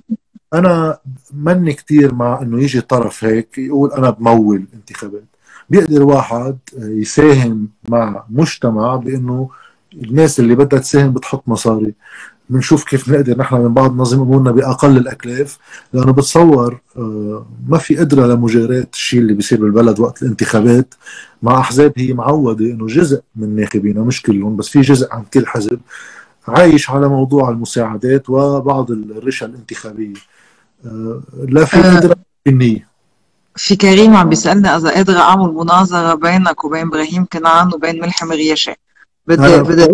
[0.55, 0.99] أنا
[1.35, 5.25] مني كتير مع إنه يجي طرف هيك يقول أنا بمول انتخابات.
[5.71, 9.51] بيقدر واحد يساهم مع مجتمع بإنه
[9.95, 11.95] الناس اللي بدها تساهم بتحط مصاري.
[12.51, 15.59] بنشوف كيف نقدر نحن من بعض ننظم أمورنا بأقل الأكلاف
[15.93, 20.95] لأنه بتصور آه، ما في قدرة لمجاراة الشيء اللي بيصير بالبلد وقت الانتخابات.
[21.43, 25.47] مع أحزاب هي معودة إنه جزء من ناخبينها مش كلهم بس في جزء عن كل
[25.47, 25.81] حزب
[26.49, 30.15] عايش على موضوع المساعدات وبعض الرشا الانتخابية.
[30.87, 31.97] آه، لا في آه.
[31.97, 32.17] قدرة
[32.47, 32.93] النيه
[33.57, 38.75] في كريم عم بيسألني إذا قادره اعمل مناظره بينك وبين إبراهيم كنعان وبين ملحم رياشي
[39.27, 39.85] بدي بدي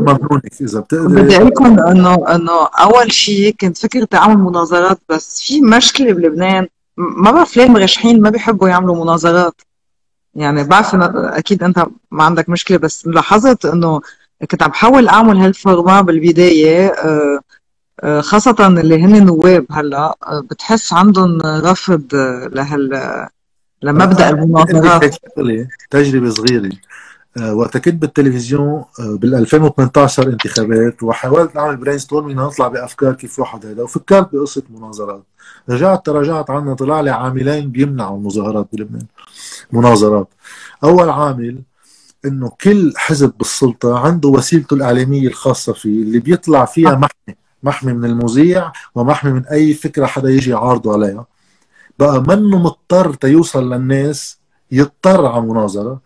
[0.61, 1.23] إذا بتقدر.
[1.23, 6.67] بدي أقول لكم انه إنه أول شيء كنت فكرت أعمل مناظرات بس في مشكلة بلبنان.
[6.97, 9.61] ما بعرف ليه المرشحين ما بيحبوا يعملوا مناظرات.
[10.35, 14.01] يعني بعرف إنه أكيد أنت ما عندك مشكلة بس لاحظت إنه
[14.51, 17.41] كنت عم بحاول أعمل هالفورما بالبداية آه،
[18.01, 22.15] آه، خاصة اللي هن نواب هلا آه، بتحس عندهم رفض
[22.53, 23.29] لهال
[23.83, 25.15] لمبدأ المناظرات.
[25.91, 26.71] تجربة صغيرة.
[27.43, 33.83] وقت كنت بالتلفزيون آه، بال 2018 انتخابات وحاولت اعمل brainstorming نطلع بأفكار كيف واحد هذا
[33.83, 35.23] وفكرت بقصة مناظرات.
[35.69, 39.07] رجعت تراجعت عنها طلع لي عاملين بيمنعوا المظاهرات بلبنان.
[39.73, 40.29] مناظرات.
[40.85, 41.59] أول عامل
[42.25, 48.05] إنه كل حزب بالسلطة عنده وسيلته الإعلامية الخاصة فيه اللي بيطلع فيها محمي محمي من
[48.05, 51.27] المذيع ومحمي من أي فكرة حدا يجي يعارضه عليها.
[51.99, 54.39] بقى منه مضطر تيوصل للناس
[54.73, 56.01] يضطر على مناظرة.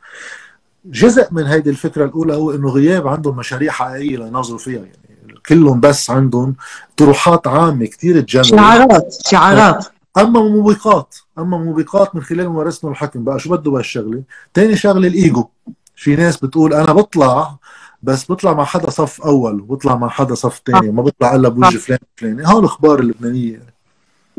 [0.85, 4.81] جزء من هيدي الفكرة الأولى هو إنه غياب عندهم مشاريع حقيقية ليناظروا فيها.
[4.81, 6.55] يعني كلهم بس عندهم
[6.97, 8.43] طروحات عامة كثير تجنن.
[8.43, 9.87] شعارات شعارات.
[10.19, 13.25] أما موبقات أما موبقات من خلال ممارستهم الحكم.
[13.25, 14.23] بقى شو بده بهالشغله
[14.55, 15.49] ثاني شغلة الإيجو.
[15.97, 17.57] في ناس بتقول أنا بطلع
[18.03, 21.79] بس بطلع مع حدا صف أول وبطلع مع حدا صف ثاني ما بطلع إلا بوجه
[21.79, 22.49] فلان فلاني.
[22.49, 23.72] هول الأخبار اللبنانية.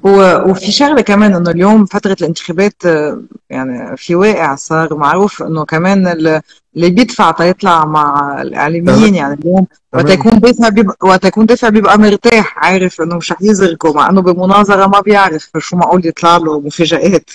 [0.03, 2.83] وفي شغلة كمان إنه اليوم فترة الانتخابات
[3.49, 9.15] يعني في واقع صار معروف إنه كمان اللي بيدفع تيطلع مع الإعلاميين.
[9.15, 13.41] يعني اليوم وقت يكون دافع بيبقى وقت يكون دافع بيبقى مرتاح عارف إنه مش رح
[13.41, 17.29] يزرقه مع إنه بمناظرة ما بيعرف شو معقول يطلع له مفاجآت.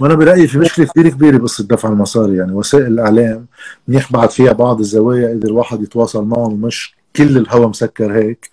[0.00, 2.36] وأنا برأيي في مشكلة كثير كبيرة بقصه دفع المصاري.
[2.36, 3.46] يعني وسائل الإعلام
[3.88, 8.50] منيح بعد فيها بعض الزوايا قدر الواحد يتواصل معهم ومش كل الهوا مسكر هيك.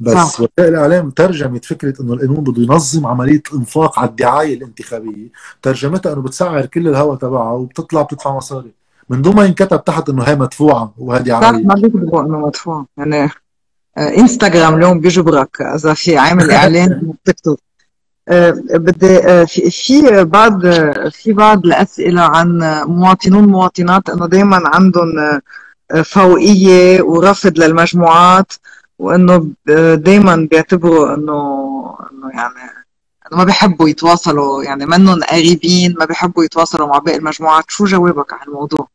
[0.00, 0.26] بس آه.
[0.26, 5.28] وسائل الإعلام ترجمت فكرة إنه القانون بده ينظم عملية انفاق على الدعاية الانتخابية.
[5.62, 8.72] ترجمتها إنه بتسعر كل الهوا تبعها وبتطلع بتدفع مصاري.
[9.10, 11.66] من دون ما ينكتب تحت إنه هي مدفوعة وهذه عملية.
[11.66, 13.30] ما بيكتبوا إنه مدفوعه يعني
[13.98, 17.56] آه، انستغرام اليوم بيجبرك إذا في عامل إعلان بتكتب.
[18.28, 20.66] أه بدي أه في في بعض
[21.08, 25.18] في بعض الأسئلة عن مواطنون مواطنات إنه دائما عندهم
[25.92, 28.52] آه، فوقية ورفض للمجموعات.
[29.00, 29.50] وإنه
[29.94, 31.40] دائما بيعتبروا إنه
[32.12, 32.70] إنه يعني
[33.26, 38.32] إنه ما بيحبوا يتواصلوا يعني منهم قريبين ما بيحبوا يتواصلوا مع باقي المجموعات شو جوابك
[38.32, 38.88] على الموضوع؟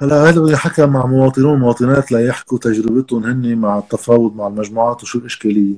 [0.00, 5.18] هلا هذا بدي حكى مع مواطنون ومواطنات ليحكوا تجربتهم هن مع التفاوض مع المجموعات وشو
[5.18, 5.74] الإشكالية.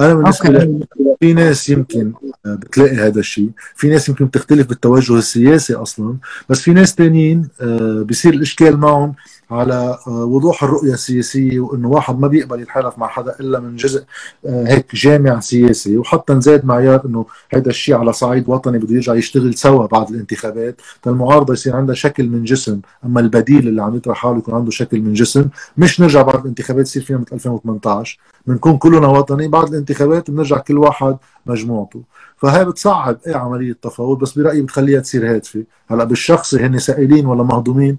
[0.00, 0.86] أنا بالنسبة لي
[1.20, 2.12] في ناس يمكن
[2.44, 6.16] بتلاقي هذا الشيء، في ناس يمكن بتختلف بالتوجه السياسي أصلا،
[6.48, 9.14] بس في ناس ثانيين آه، بصير الإشكال معهم
[9.50, 14.04] على آه، وضوح الرؤية السياسية وإنه واحد ما بيقبل يتحالف مع حدا إلا من جزء
[14.46, 15.98] آه، هيك جامع سياسي.
[15.98, 20.80] وحتى نزاد معيار إنه هذا الشيء على صعيد وطني بده يرجع يشتغل سوا بعد الانتخابات.
[21.02, 22.80] فالمعارضة يصير عندها شكل من جسم.
[23.04, 25.48] أما البديل اللي عم يطرح حاله يكون عنده شكل من جسم.
[25.76, 30.78] مش نرجع بعد الانتخابات يصير فينا مثل 2018 بنكون كلنا وطني بعد الانتخابات بنرجع كل
[30.78, 32.02] واحد مجموعته.
[32.36, 37.42] فهي بتصعب إيه عملية تفاوض بس برأيي بتخليها تصير هادفه هلأ بالشخصي هن سائلين ولا
[37.42, 37.98] مهضومين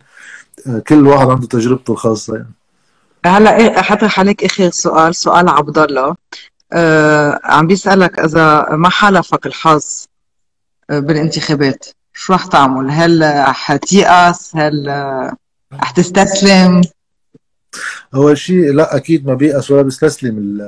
[0.87, 2.53] كل واحد عنده تجربته الخاصة يعني.
[3.25, 6.15] هلأ إيه حطرح عليك آخر سؤال سؤال عبد الله
[6.73, 10.05] آه عم بيسألك إذا ما حالفك الحظ
[10.89, 11.85] آه، بالانتخابات؟
[12.19, 14.91] شو رح تعمل؟ هل حتيأس؟ هل
[15.73, 16.81] حتستسلم؟
[18.15, 20.59] أول شيء لا أكيد ما بيأس ولا بيستسلم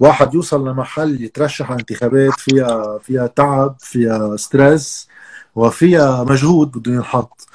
[0.00, 5.08] واحد يوصل لمحل يترشح على انتخابات فيها فيها تعب فيها ستريس
[5.54, 7.48] وفيها مجهود بده ينحط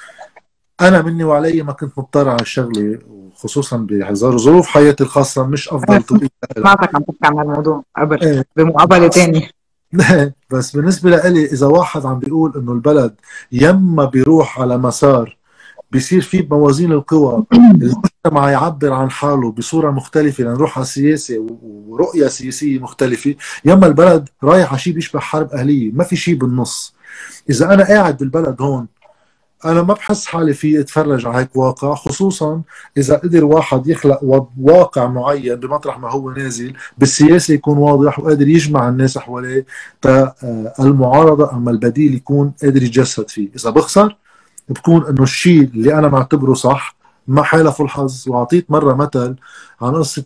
[0.82, 6.03] أنا مني وعلي ما كنت مضطر على الشغلة وخصوصا بحزار ظروف حياتي الخاصة مش أفضل
[6.03, 8.45] توقيت سمعتك عم تحكي عن الموضوع قبل إيه.
[8.55, 9.61] بمقابلة ثانية
[10.51, 13.15] بس بالنسبة لي إذا واحد عم بيقول إنه البلد
[13.51, 15.37] يما بيروح على مسار
[15.91, 22.79] بيصير في موازين القوى المجتمع يعبر عن حاله بصورة مختلفة لنروح على سياسة ورؤية سياسية
[22.79, 23.35] مختلفة
[23.65, 26.93] يما البلد رايح على شيء بيشبه حرب أهلية ما في شيء بالنص.
[27.49, 28.87] إذا أنا قاعد بالبلد هون
[29.66, 32.62] أنا ما بحس حالي في أتفرج على هيك واقع خصوصا
[32.97, 38.89] إذا قدر واحد يخلق واقع معين بمطرح ما هو نازل بالسياسة يكون واضح وقادر يجمع
[38.89, 39.66] الناس حواليه
[40.01, 40.34] تا
[40.80, 43.49] المعارضة أما البديل يكون قادر يتجسد فيه.
[43.55, 44.18] إذا بخسر
[44.70, 46.95] بكون إنه الشيء اللي أنا معتبره صح
[47.28, 48.24] ما حالف الحظ.
[48.28, 49.36] وأعطيت مرة مثل
[49.82, 50.24] عن قصة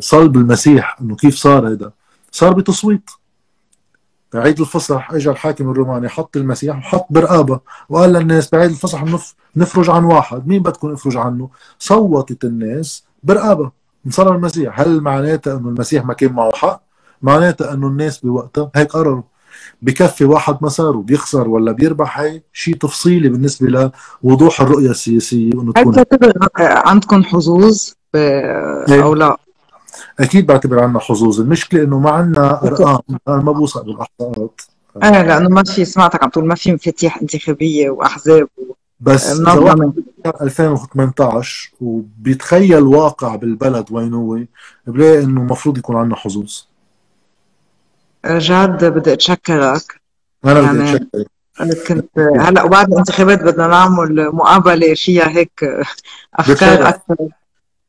[0.00, 1.92] صلب المسيح إنه كيف صار هذا
[2.32, 3.10] صار بتصويت.
[4.32, 9.04] بعيد الفصح اجى الحاكم الروماني حط المسيح وحط برقابة وقال للناس بعيد الفصح
[9.56, 10.46] نفرج عن واحد.
[10.46, 11.48] مين بدكم نفرج عنه؟
[11.78, 13.70] صوتت الناس برقابة.
[14.06, 14.80] انصر المسيح.
[14.80, 16.82] هل معناتها إنه المسيح ما كان معه حق؟
[17.22, 19.22] معناتها إنه الناس بوقتها هيك قرروا.
[19.82, 23.90] بكفي واحد مساره بيخسر ولا بيربح هي شيء تفصيلي بالنسبة
[24.24, 26.04] لوضوح الرؤية السياسية وإنه تكون
[26.60, 29.02] عندكم حظوظ إيه.
[29.02, 29.36] أو لا؟
[30.20, 31.40] أكيد بعتبر عنا حظوظ.
[31.40, 32.98] المشكلة إنه ما عنا أرقام.
[33.28, 34.60] أنا ما بوثق بالاحصاءات
[35.02, 38.72] إيه لأنه ما في سمعتك عم تقول ما في مفاتيح انتخابية وأحزاب و...
[39.00, 39.40] بس
[40.26, 44.38] 2018 وبيتخيل واقع بالبلد وين هو
[44.86, 46.62] بلاقي إنه المفروض يكون عندنا حظوظ.
[48.26, 50.00] جاد بدي أتشكرك.
[50.44, 51.30] أنا يعني بدي اتشكرك
[51.88, 55.64] كنت هلأ وبعد الانتخابات بدنا نعمل مقابلة فيها هيك
[56.34, 57.16] أفكار أكثر.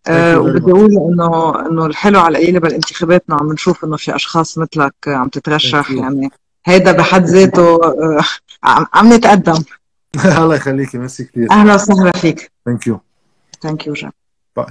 [0.10, 4.94] وبدي أقول انه إنه الحلو على القليلة بالانتخابات انه عم نشوف إنه في أشخاص مثلك
[5.08, 6.30] عم تترشح يعني
[6.66, 8.24] هيدا بحد ذاته أه
[8.94, 9.64] عم نتقدم.
[10.38, 12.52] الله يخليكي ميرسي كثير أهلا وسهلا فيك.
[12.66, 13.00] thank you
[13.62, 14.12] thank you جان
[14.56, 14.66] bye